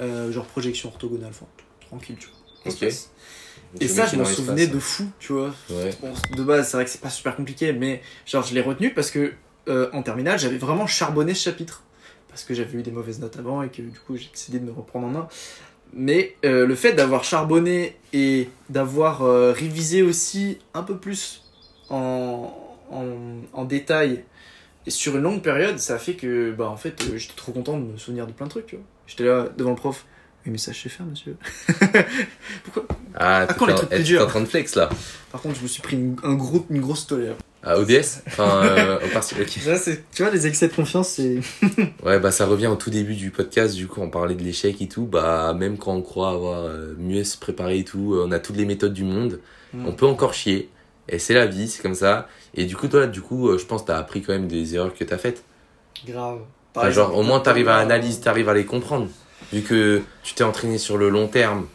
euh, 0.00 0.32
genre 0.32 0.46
projection 0.46 0.88
orthogonale 0.88 1.28
enfin, 1.28 1.46
tranquille 1.80 2.16
tu 2.18 2.28
vois. 2.28 2.72
Et 3.80 3.86
ça 3.86 4.06
je 4.06 4.16
m'en 4.16 4.24
souvenais 4.24 4.66
de 4.66 4.78
fou 4.78 5.10
tu 5.18 5.34
vois. 5.34 5.54
Ouais. 5.68 5.90
Bon, 6.00 6.14
de 6.34 6.42
base 6.42 6.68
c'est 6.68 6.76
vrai 6.78 6.86
que 6.86 6.90
c'est 6.90 7.02
pas 7.02 7.10
super 7.10 7.36
compliqué 7.36 7.74
mais 7.74 8.00
genre 8.24 8.42
je 8.42 8.54
l'ai 8.54 8.62
retenu 8.62 8.94
parce 8.94 9.10
que 9.10 9.34
euh, 9.68 9.90
en 9.92 10.02
terminale 10.02 10.38
j'avais 10.38 10.56
vraiment 10.56 10.86
charbonné 10.86 11.34
ce 11.34 11.42
chapitre 11.42 11.82
parce 12.30 12.44
que 12.44 12.54
j'avais 12.54 12.78
eu 12.78 12.82
des 12.82 12.90
mauvaises 12.90 13.20
notes 13.20 13.36
avant 13.36 13.62
et 13.62 13.68
que 13.68 13.82
du 13.82 13.98
coup 13.98 14.16
j'ai 14.16 14.30
décidé 14.32 14.58
de 14.58 14.64
me 14.64 14.72
reprendre 14.72 15.06
en 15.06 15.10
main. 15.10 15.28
Mais 15.92 16.36
euh, 16.44 16.66
le 16.66 16.74
fait 16.76 16.92
d'avoir 16.92 17.24
charbonné 17.24 17.96
et 18.12 18.48
d'avoir 18.68 19.22
euh, 19.22 19.52
révisé 19.52 20.02
aussi 20.02 20.58
un 20.72 20.82
peu 20.84 20.96
plus 20.96 21.42
en, 21.90 22.54
en, 22.92 23.04
en 23.52 23.64
détail 23.64 24.22
et 24.86 24.90
sur 24.90 25.16
une 25.16 25.22
longue 25.22 25.42
période, 25.42 25.78
ça 25.78 25.94
a 25.94 25.98
fait 25.98 26.14
que 26.14 26.52
bah, 26.52 26.68
en 26.68 26.76
fait, 26.76 27.02
euh, 27.02 27.16
j'étais 27.16 27.34
trop 27.34 27.52
content 27.52 27.78
de 27.78 27.84
me 27.84 27.96
souvenir 27.98 28.26
de 28.26 28.32
plein 28.32 28.46
de 28.46 28.50
trucs. 28.50 28.76
J'étais 29.06 29.24
là 29.24 29.48
devant 29.56 29.70
le 29.70 29.76
prof. 29.76 30.06
Oui, 30.44 30.52
mais 30.52 30.58
ça, 30.58 30.72
je 30.72 30.80
sais 30.80 30.88
faire, 30.88 31.04
monsieur. 31.04 31.36
Pourquoi? 32.64 32.86
Ah, 33.14 33.46
quand 33.58 33.66
les 33.66 33.74
trucs 33.74 33.90
plus 33.90 33.98
t'es 33.98 34.04
durs 34.04 34.22
en 34.22 34.26
train 34.26 34.40
de 34.40 34.46
flex 34.46 34.74
là. 34.74 34.88
Par 35.30 35.42
contre, 35.42 35.56
je 35.56 35.62
me 35.62 35.68
suis 35.68 35.82
pris 35.82 35.96
une, 35.96 36.16
un 36.22 36.34
gros, 36.34 36.64
une 36.70 36.80
grosse 36.80 37.06
tolère. 37.06 37.34
Ah, 37.62 37.78
ODS 37.78 38.22
Enfin, 38.26 38.62
euh, 38.64 38.98
au 39.04 39.08
parti. 39.12 39.34
ok. 39.40 39.64
Là, 39.66 39.78
tu 40.14 40.22
vois, 40.22 40.32
les 40.32 40.46
excès 40.46 40.68
de 40.68 40.72
confiance, 40.72 41.08
c'est. 41.10 41.40
Ouais, 42.04 42.18
bah 42.18 42.30
ça 42.30 42.46
revient 42.46 42.68
au 42.68 42.76
tout 42.76 42.90
début 42.90 43.14
du 43.14 43.30
podcast, 43.30 43.74
du 43.74 43.86
coup 43.86 44.00
on 44.00 44.08
parlait 44.08 44.34
de 44.34 44.42
l'échec 44.42 44.80
et 44.80 44.88
tout, 44.88 45.04
bah 45.04 45.52
même 45.54 45.76
quand 45.76 45.92
on 45.92 46.00
croit 46.02 46.30
avoir 46.30 46.62
euh, 46.62 46.94
mieux 46.98 47.22
se 47.24 47.36
préparer 47.36 47.78
et 47.80 47.84
tout, 47.84 48.14
euh, 48.14 48.24
on 48.26 48.32
a 48.32 48.38
toutes 48.38 48.56
les 48.56 48.64
méthodes 48.64 48.94
du 48.94 49.04
monde, 49.04 49.40
Mm. 49.72 49.86
on 49.86 49.92
peut 49.92 50.06
encore 50.06 50.34
chier, 50.34 50.68
et 51.08 51.18
c'est 51.20 51.34
la 51.34 51.46
vie, 51.46 51.68
c'est 51.68 51.80
comme 51.82 51.94
ça. 51.94 52.26
Et 52.54 52.64
du 52.64 52.76
coup 52.76 52.88
toi, 52.88 53.06
du 53.06 53.20
coup, 53.20 53.56
je 53.56 53.64
pense 53.64 53.82
que 53.82 53.88
t'as 53.88 53.98
appris 53.98 54.20
quand 54.22 54.32
même 54.32 54.48
des 54.48 54.74
erreurs 54.74 54.94
que 54.94 55.04
t'as 55.04 55.18
faites. 55.18 55.44
Grave. 56.06 56.40
Enfin, 56.74 56.90
genre 56.90 57.16
au 57.16 57.22
moins 57.22 57.40
t'arrives 57.40 57.68
à 57.68 57.76
analyser, 57.76 58.20
t'arrives 58.20 58.48
à 58.48 58.54
les 58.54 58.64
comprendre. 58.64 59.08
Vu 59.52 59.62
que 59.62 60.02
tu 60.22 60.34
t'es 60.34 60.44
entraîné 60.44 60.78
sur 60.78 60.96
le 60.96 61.08
long 61.08 61.28
terme, 61.28 61.66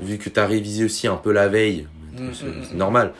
vu 0.00 0.18
que 0.18 0.28
t'as 0.28 0.46
révisé 0.46 0.84
aussi 0.84 1.06
un 1.06 1.16
peu 1.16 1.30
la 1.32 1.48
veille, 1.48 1.86
c'est 2.16 2.22
mm, 2.22 2.32
c'est 2.64 2.74
mm. 2.74 2.76
normal. 2.76 3.12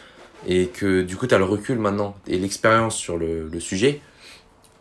Et 0.46 0.68
que 0.68 1.02
du 1.02 1.16
coup 1.16 1.26
t'as 1.26 1.38
le 1.38 1.44
recul 1.44 1.78
maintenant 1.78 2.16
et 2.26 2.38
l'expérience 2.38 2.96
sur 2.96 3.16
le, 3.16 3.48
le 3.48 3.60
sujet. 3.60 4.00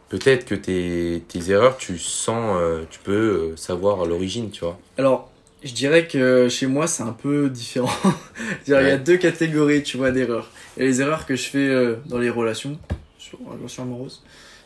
Peut-être 0.09 0.45
que 0.45 0.55
tes, 0.55 1.23
tes 1.27 1.51
erreurs, 1.51 1.77
tu 1.77 1.97
sens, 1.97 2.57
euh, 2.59 2.83
tu 2.91 2.99
peux 2.99 3.11
euh, 3.11 3.55
savoir 3.55 4.05
l'origine, 4.05 4.51
tu 4.51 4.61
vois. 4.61 4.79
Alors, 4.97 5.31
je 5.63 5.73
dirais 5.73 6.07
que 6.07 6.47
chez 6.47 6.67
moi, 6.67 6.85
c'est 6.85 7.01
un 7.01 7.11
peu 7.11 7.49
différent. 7.49 7.89
Il 8.67 8.71
y 8.71 8.75
a 8.75 8.97
deux 8.97 9.17
catégories, 9.17 9.81
tu 9.81 9.97
vois, 9.97 10.11
d'erreurs. 10.11 10.51
Il 10.77 10.83
y 10.83 10.85
a 10.85 10.89
les 10.89 11.01
erreurs 11.01 11.25
que 11.25 11.35
je 11.35 11.49
fais 11.49 11.67
euh, 11.67 11.95
dans 12.05 12.19
les 12.19 12.29
relations, 12.29 12.77
sur 13.17 13.39
les 13.39 13.57
relations 13.57 13.83
amoureuses, 13.83 14.21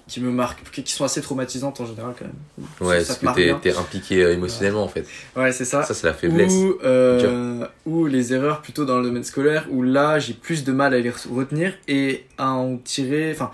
qui 0.10 0.20
me 0.20 0.32
marquent, 0.32 0.70
qui 0.72 0.92
sont 0.92 1.06
assez 1.06 1.22
traumatisantes 1.22 1.80
en 1.80 1.86
général 1.86 2.14
quand 2.18 2.26
même. 2.26 2.68
Ouais, 2.82 3.04
parce 3.06 3.20
que 3.20 3.60
t'es 3.62 3.76
impliqué 3.76 4.24
euh, 4.24 4.34
émotionnellement 4.34 4.84
en 4.84 4.88
fait. 4.88 5.06
Ouais, 5.38 5.52
c'est 5.52 5.66
ça. 5.66 5.84
Ça, 5.84 5.94
c'est 5.94 6.08
la 6.08 6.14
faiblesse. 6.14 6.52
Ou, 6.52 6.78
euh, 6.84 7.66
ou 7.86 8.08
les 8.08 8.34
erreurs 8.34 8.62
plutôt 8.62 8.86
dans 8.86 8.98
le 8.98 9.04
domaine 9.04 9.24
scolaire 9.24 9.68
où 9.70 9.84
là 9.84 10.20
j'ai 10.20 10.34
plus 10.34 10.64
de 10.64 10.72
mal 10.72 10.94
à 10.94 11.00
les 11.00 11.14
retenir 11.32 11.74
et 11.88 12.26
à 12.38 12.52
en 12.52 12.78
tirer 12.78 13.32
enfin 13.32 13.52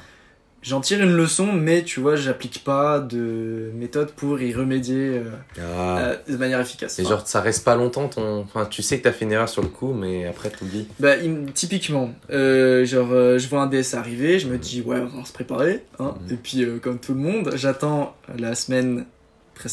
j'en 0.67 0.81
tire 0.81 1.01
une 1.01 1.15
leçon 1.15 1.51
mais 1.53 1.84
tu 1.84 2.00
vois 2.00 2.15
j'applique 2.15 2.63
pas 2.63 3.00
de 3.00 3.69
méthode 3.75 4.12
pour 4.12 4.41
y 4.41 4.53
remédier 4.53 5.19
euh, 5.19 5.24
Ah. 5.60 5.98
euh, 6.00 6.15
de 6.27 6.38
manière 6.38 6.60
efficace 6.60 7.00
Enfin, 7.00 7.10
genre, 7.10 7.27
ça 7.27 7.39
reste 7.41 7.63
pas 7.63 7.75
longtemps, 7.75 8.07
ton... 8.07 8.39
enfin, 8.41 8.65
tu 8.65 8.81
sais 8.81 8.98
que 8.98 9.03
t'as 9.03 9.12
fait 9.12 9.25
une 9.25 9.31
erreur 9.31 9.48
sur 9.50 9.62
le 9.62 9.67
coup, 9.69 9.93
mais 9.93 10.25
après 10.25 10.50
t'oublies. 10.50 10.88
bah, 11.00 11.17
il- 11.17 11.51
typiquement 11.53 12.12
euh, 12.31 12.84
genre 12.86 13.10
je 13.12 13.48
vois 13.48 13.62
un 13.62 13.67
DS 13.67 13.93
arriver 13.93 14.39
je 14.39 14.48
me 14.48 14.57
dis 14.57 14.81
ouais 14.81 15.00
on 15.00 15.19
va 15.19 15.25
se 15.25 15.34
préparer 15.34 15.84
hein. 16.00 16.15
Mhm. 16.27 16.34
et 16.34 16.38
puis 16.38 16.65
comme 16.81 17.00
tout 17.00 17.13
le 17.13 17.19
monde 17.19 17.51
j'attends 17.55 18.15
la 18.38 18.55
semaine 18.55 19.05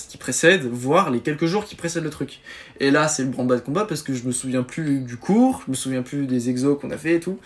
qui 0.09 0.17
précède 0.17 0.63
voire 0.71 1.11
les 1.11 1.19
quelques 1.21 1.47
jours 1.47 1.65
qui 1.65 1.75
précèdent 1.75 2.05
le 2.05 2.11
truc 2.11 2.39
Et 2.79 2.93
là, 2.93 3.09
c'est 3.09 3.25
le 3.25 3.31
branle-bas 3.31 3.57
de 3.57 3.61
combat 3.63 3.85
parce 3.85 4.03
que 4.03 4.15
je 4.15 4.23
me 4.25 4.31
souviens 4.31 4.63
plus 4.63 5.01
du 5.01 5.17
cours, 5.17 5.63
je 5.67 5.71
me 5.73 5.77
souviens 5.77 6.03
plus 6.03 6.27
des 6.27 6.51
exos 6.51 6.79
qu'on 6.81 6.93
a 6.93 6.97
fait 6.97 7.15
et 7.15 7.21
tout. 7.21 7.41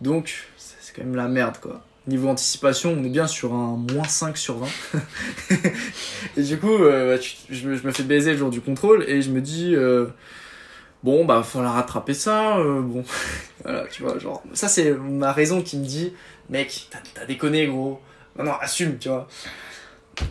Donc, 0.00 0.48
c'est 0.56 0.92
quand 0.94 1.04
même 1.04 1.14
la 1.14 1.28
merde, 1.28 1.58
quoi. 1.60 1.84
Niveau 2.08 2.28
anticipation, 2.28 2.96
on 2.98 3.04
est 3.04 3.08
bien 3.08 3.28
sur 3.28 3.54
un 3.54 3.76
moins 3.92 4.08
5 4.08 4.36
sur 4.36 4.56
20. 4.58 4.66
et 6.36 6.42
du 6.42 6.58
coup, 6.58 6.74
euh, 6.82 7.16
bah, 7.16 7.22
je, 7.48 7.68
me, 7.68 7.76
je 7.76 7.86
me 7.86 7.92
fais 7.92 8.02
baiser 8.02 8.32
le 8.32 8.38
jour 8.38 8.50
du 8.50 8.60
contrôle 8.60 9.04
et 9.08 9.22
je 9.22 9.30
me 9.30 9.40
dis, 9.40 9.74
euh, 9.76 10.06
bon, 11.04 11.24
bah, 11.24 11.42
faut 11.44 11.62
la 11.62 11.70
rattraper 11.70 12.14
ça. 12.14 12.58
euh, 12.58 12.80
bon, 12.80 13.04
voilà, 13.62 13.84
tu 13.86 14.02
vois, 14.02 14.18
genre, 14.18 14.42
ça, 14.52 14.66
c'est 14.66 14.90
ma 14.92 15.32
raison 15.32 15.62
qui 15.62 15.76
me 15.76 15.84
dit, 15.84 16.12
mec, 16.50 16.88
t'as 17.14 17.24
déconné, 17.24 17.66
gros. 17.68 18.00
Non, 18.36 18.44
non, 18.44 18.52
assume, 18.60 18.98
tu 18.98 19.08
vois. 19.08 19.28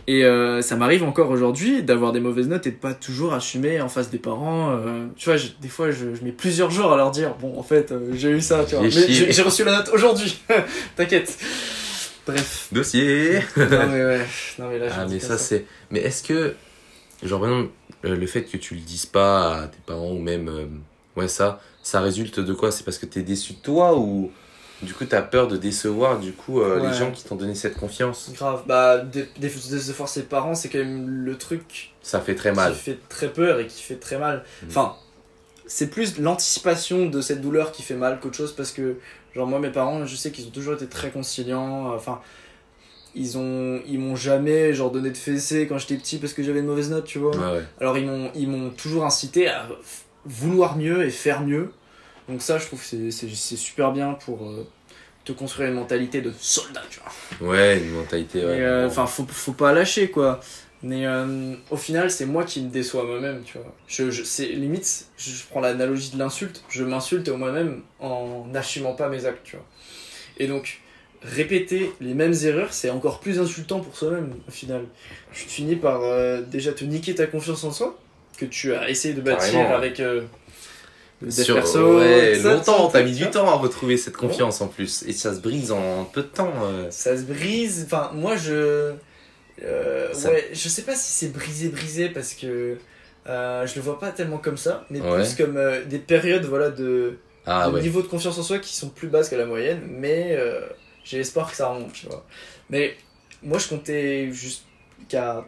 Et 0.06 0.24
euh, 0.24 0.62
ça 0.62 0.76
m'arrive 0.76 1.02
encore 1.02 1.30
aujourd'hui 1.30 1.82
d'avoir 1.82 2.12
des 2.12 2.20
mauvaises 2.20 2.46
notes 2.48 2.66
et 2.68 2.70
de 2.70 2.76
pas 2.76 2.94
toujours 2.94 3.34
assumer 3.34 3.80
en 3.80 3.88
face 3.88 4.10
des 4.10 4.18
parents. 4.18 4.78
tu 5.16 5.24
vois, 5.28 5.36
je- 5.36 5.48
des 5.60 5.68
fois, 5.68 5.90
je, 5.90 6.14
je 6.14 6.22
mets 6.24 6.30
plusieurs 6.32 6.70
jours 6.70 6.92
à 6.92 6.96
leur 6.96 7.10
dire 7.10 7.34
Bon, 7.40 7.58
en 7.58 7.62
fait, 7.64 7.92
j'ai 8.12 8.30
eu 8.30 8.40
ça, 8.40 8.64
tu 8.64 8.76
vois. 8.76 8.84
Mais 8.84 8.90
j'ai 9.32 9.42
reçu 9.42 9.64
la 9.64 9.78
note 9.78 9.90
aujourd'hui. 9.92 10.40
T'inquiète. 10.96 11.36
Bref. 12.26 12.68
Dossier 12.72 13.40
non, 13.56 13.66
mais 13.88 14.04
ouais. 14.04 14.26
Non, 14.58 14.68
mais 14.68 14.78
là, 14.78 14.88
je 14.88 14.94
Ah, 14.96 15.06
mais 15.08 15.18
ça, 15.20 15.38
c'est. 15.38 15.64
Mais 15.90 16.00
est-ce 16.00 16.22
que. 16.22 16.54
Genre, 17.22 17.40
par 17.40 17.48
exemple, 17.50 17.70
euh, 18.04 18.16
le 18.16 18.26
fait 18.26 18.42
que 18.44 18.56
tu 18.56 18.74
le 18.74 18.80
dises 18.80 19.06
pas 19.06 19.62
à 19.62 19.66
tes 19.68 19.78
parents 19.86 20.10
ou 20.12 20.18
même. 20.18 20.48
euh, 20.48 20.66
Ouais, 21.16 21.28
ça, 21.28 21.60
ça 21.82 22.00
résulte 22.00 22.40
de 22.40 22.54
quoi? 22.54 22.72
C'est 22.72 22.84
parce 22.84 22.96
que 22.98 23.06
t'es 23.06 23.22
déçu 23.22 23.52
de 23.54 23.58
toi 23.58 23.96
ou. 23.98 24.30
Du 24.82 24.94
coup, 24.94 25.04
t'as 25.04 25.22
peur 25.22 25.46
de 25.46 25.56
décevoir, 25.56 26.18
du 26.18 26.32
coup, 26.32 26.60
euh, 26.60 26.80
Ouais. 26.80 26.88
les 26.90 26.94
gens 26.96 27.12
qui 27.12 27.22
t'ont 27.22 27.36
donné 27.36 27.54
cette 27.54 27.76
confiance? 27.76 28.30
Grave. 28.34 28.62
Bah, 28.66 28.98
des 28.98 29.48
forcer 29.48 30.22
parents, 30.24 30.56
c'est 30.56 30.68
quand 30.70 30.78
même 30.78 31.06
le 31.24 31.38
truc 31.38 31.92
Ça 32.02 32.20
fait 32.20 32.34
très 32.34 32.50
mal. 32.52 32.72
qui 32.72 32.78
fait 32.80 32.98
très 33.08 33.28
peur 33.28 33.60
et 33.60 33.66
qui 33.68 33.80
fait 33.80 33.94
très 33.96 34.18
mal. 34.18 34.42
Mm. 34.62 34.66
Enfin, 34.70 34.96
c'est 35.66 35.88
plus 35.88 36.18
l'anticipation 36.18 37.06
de 37.06 37.20
cette 37.20 37.40
douleur 37.40 37.72
qui 37.72 37.82
fait 37.82 37.94
mal 37.94 38.20
qu'autre 38.20 38.36
chose 38.36 38.52
parce 38.52 38.72
que, 38.72 38.96
genre, 39.34 39.46
moi, 39.46 39.58
mes 39.58 39.70
parents, 39.70 40.04
je 40.06 40.16
sais 40.16 40.30
qu'ils 40.30 40.46
ont 40.46 40.50
toujours 40.50 40.74
été 40.74 40.86
très 40.86 41.10
conciliants. 41.10 41.92
Enfin, 41.94 42.20
ils 43.14 43.36
ont 43.36 43.80
ils 43.86 43.98
m'ont 43.98 44.16
jamais 44.16 44.72
genre 44.72 44.90
donné 44.90 45.10
de 45.10 45.16
fessée 45.16 45.66
quand 45.66 45.76
j'étais 45.78 45.96
petit 45.96 46.16
parce 46.18 46.32
que 46.32 46.42
j'avais 46.42 46.60
une 46.60 46.66
mauvaise 46.66 46.90
note, 46.90 47.04
tu 47.04 47.18
vois. 47.18 47.36
Ouais. 47.36 47.62
Alors 47.80 47.98
ils 47.98 48.06
m'ont 48.06 48.30
ils 48.34 48.48
m'ont 48.48 48.70
toujours 48.70 49.04
incité 49.04 49.48
à 49.48 49.68
vouloir 50.24 50.76
mieux 50.76 51.04
et 51.04 51.10
faire 51.10 51.42
mieux. 51.42 51.72
Donc 52.28 52.40
ça, 52.40 52.56
je 52.58 52.66
trouve 52.66 52.82
c'est 52.82 53.10
c'est 53.10 53.28
super 53.56 53.92
bien 53.92 54.14
pour 54.14 54.48
euh, 54.48 54.66
te 55.24 55.32
construire 55.32 55.68
une 55.68 55.74
mentalité 55.74 56.22
de 56.22 56.32
soldat, 56.38 56.82
tu 56.88 57.00
vois. 57.00 57.48
Ouais, 57.50 57.78
une 57.78 57.90
mentalité. 57.90 58.38
Ouais. 58.38 58.60
Euh, 58.60 58.86
Enfin, 58.86 59.06
faut, 59.06 59.26
faut 59.28 59.52
pas 59.52 59.72
lâcher, 59.74 60.10
quoi. 60.10 60.40
Mais 60.84 61.06
euh, 61.06 61.54
au 61.70 61.76
final, 61.76 62.10
c'est 62.10 62.26
moi 62.26 62.42
qui 62.44 62.60
me 62.60 62.68
déçois 62.68 63.04
moi-même, 63.04 63.42
tu 63.44 63.56
vois. 63.58 63.72
Je, 63.86 64.10
je, 64.10 64.24
c'est 64.24 64.46
limite, 64.46 65.06
je, 65.16 65.30
prends 65.48 65.60
l'analogie 65.60 66.10
de 66.10 66.18
l'insulte, 66.18 66.64
je 66.68 66.82
m'insulte 66.82 67.28
moi-même 67.28 67.82
en 68.00 68.46
n'assumant 68.52 68.92
pas 68.94 69.08
mes 69.08 69.24
actes, 69.24 69.44
tu 69.44 69.54
vois. 69.56 69.64
Et 70.38 70.48
donc, 70.48 70.80
répéter 71.22 71.92
les 72.00 72.14
mêmes 72.14 72.34
erreurs, 72.42 72.72
c'est 72.72 72.90
encore 72.90 73.20
plus 73.20 73.38
insultant 73.38 73.78
pour 73.78 73.96
soi-même, 73.96 74.34
au 74.48 74.50
final. 74.50 74.86
Tu 75.32 75.44
finis 75.48 75.76
par 75.76 76.00
euh, 76.02 76.42
déjà 76.42 76.72
te 76.72 76.84
niquer 76.84 77.14
ta 77.14 77.26
confiance 77.28 77.62
en 77.62 77.70
soi, 77.70 77.96
que 78.36 78.44
tu 78.44 78.74
as 78.74 78.90
essayé 78.90 79.14
de 79.14 79.20
bâtir 79.20 79.52
Carrément. 79.52 79.76
avec 79.76 80.00
euh, 80.00 80.22
dev 81.20 81.30
Sur, 81.30 81.54
perso. 81.54 81.98
ouais, 82.00 82.40
ça, 82.42 82.54
longtemps, 82.54 82.88
t'as 82.88 83.04
mis 83.04 83.12
du 83.14 83.30
temps 83.30 83.46
à 83.48 83.54
retrouver 83.54 83.96
cette 83.96 84.16
confiance 84.16 84.60
en 84.60 84.66
plus. 84.66 85.04
Et 85.06 85.12
ça 85.12 85.32
se 85.32 85.38
brise 85.38 85.70
en 85.70 86.04
peu 86.06 86.22
de 86.22 86.26
temps. 86.26 86.52
euh. 86.64 86.88
ça 86.90 87.16
se 87.16 87.22
brise. 87.22 87.84
Enfin, 87.86 88.10
moi, 88.14 88.34
je. 88.34 88.94
Euh, 89.62 90.12
Ça- 90.14 90.30
Ouais, 90.30 90.48
je 90.52 90.68
sais 90.68 90.82
pas 90.82 90.94
si 90.94 91.10
c'est 91.12 91.32
brisé, 91.32 91.68
brisé 91.68 92.08
parce 92.08 92.34
que 92.34 92.78
euh, 93.28 93.66
je 93.66 93.74
le 93.76 93.80
vois 93.82 93.98
pas 93.98 94.10
tellement 94.10 94.38
comme 94.38 94.56
ça, 94.56 94.86
mais 94.90 95.00
Ouais. 95.00 95.16
plus 95.22 95.34
comme 95.36 95.56
euh, 95.56 95.84
des 95.84 95.98
périodes 95.98 96.44
voilà, 96.44 96.70
de, 96.70 97.18
Ah 97.46 97.68
de 97.68 97.74
ouais. 97.74 97.82
niveau 97.82 98.02
de 98.02 98.06
confiance 98.08 98.38
en 98.38 98.42
soi 98.42 98.58
qui 98.58 98.74
sont 98.74 98.88
plus 98.90 99.08
basses 99.08 99.28
que 99.28 99.36
la 99.36 99.46
moyenne, 99.46 99.82
mais 99.88 100.34
euh, 100.36 100.60
j'ai 101.04 101.20
espoir 101.20 101.50
que 101.50 101.56
ça 101.56 101.68
remonte, 101.68 101.92
tu 101.92 102.06
vois. 102.06 102.24
Mais 102.70 102.96
moi, 103.42 103.58
je 103.58 103.68
comptais 103.68 104.30
jusqu'à 104.32 105.44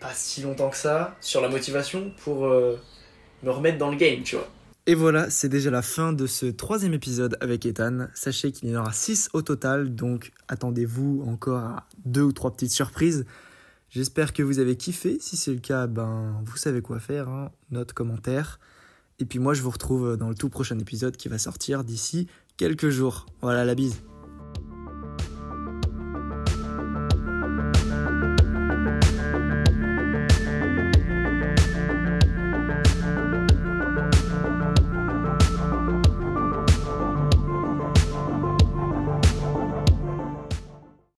pas 0.00 0.10
si 0.14 0.42
longtemps 0.42 0.70
que 0.70 0.76
ça 0.76 1.16
sur 1.20 1.40
la 1.40 1.48
motivation 1.48 2.10
pour 2.24 2.46
me 2.46 3.50
remettre 3.50 3.78
dans 3.78 3.90
le 3.90 3.96
game, 3.96 4.22
tu 4.22 4.36
vois. 4.36 4.48
Et 4.86 4.94
voilà, 4.94 5.30
c'est 5.30 5.48
déjà 5.48 5.70
la 5.70 5.80
fin 5.80 6.12
de 6.12 6.26
ce 6.26 6.44
troisième 6.46 6.92
épisode 6.92 7.38
avec 7.40 7.64
Ethan. 7.64 8.08
Sachez 8.14 8.52
qu'il 8.52 8.68
y 8.68 8.76
en 8.76 8.80
aura 8.80 8.92
6 8.92 9.30
au 9.32 9.40
total, 9.40 9.94
donc 9.94 10.32
attendez-vous 10.48 11.24
encore 11.26 11.58
à 11.58 11.88
deux 12.04 12.22
ou 12.22 12.32
trois 12.32 12.52
petites 12.52 12.70
surprises. 12.72 13.24
J'espère 13.88 14.34
que 14.34 14.42
vous 14.42 14.58
avez 14.58 14.76
kiffé. 14.76 15.16
Si 15.20 15.36
c'est 15.38 15.52
le 15.54 15.60
cas, 15.60 15.86
ben 15.86 16.38
vous 16.44 16.56
savez 16.58 16.82
quoi 16.82 16.98
faire. 17.00 17.28
hein. 17.30 17.50
Note, 17.70 17.94
commentaire. 17.94 18.60
Et 19.20 19.24
puis 19.24 19.38
moi, 19.38 19.54
je 19.54 19.62
vous 19.62 19.70
retrouve 19.70 20.16
dans 20.18 20.28
le 20.28 20.34
tout 20.34 20.50
prochain 20.50 20.78
épisode 20.78 21.16
qui 21.16 21.28
va 21.28 21.38
sortir 21.38 21.82
d'ici 21.84 22.26
quelques 22.58 22.90
jours. 22.90 23.24
Voilà 23.40 23.64
la 23.64 23.74
bise. 23.74 24.02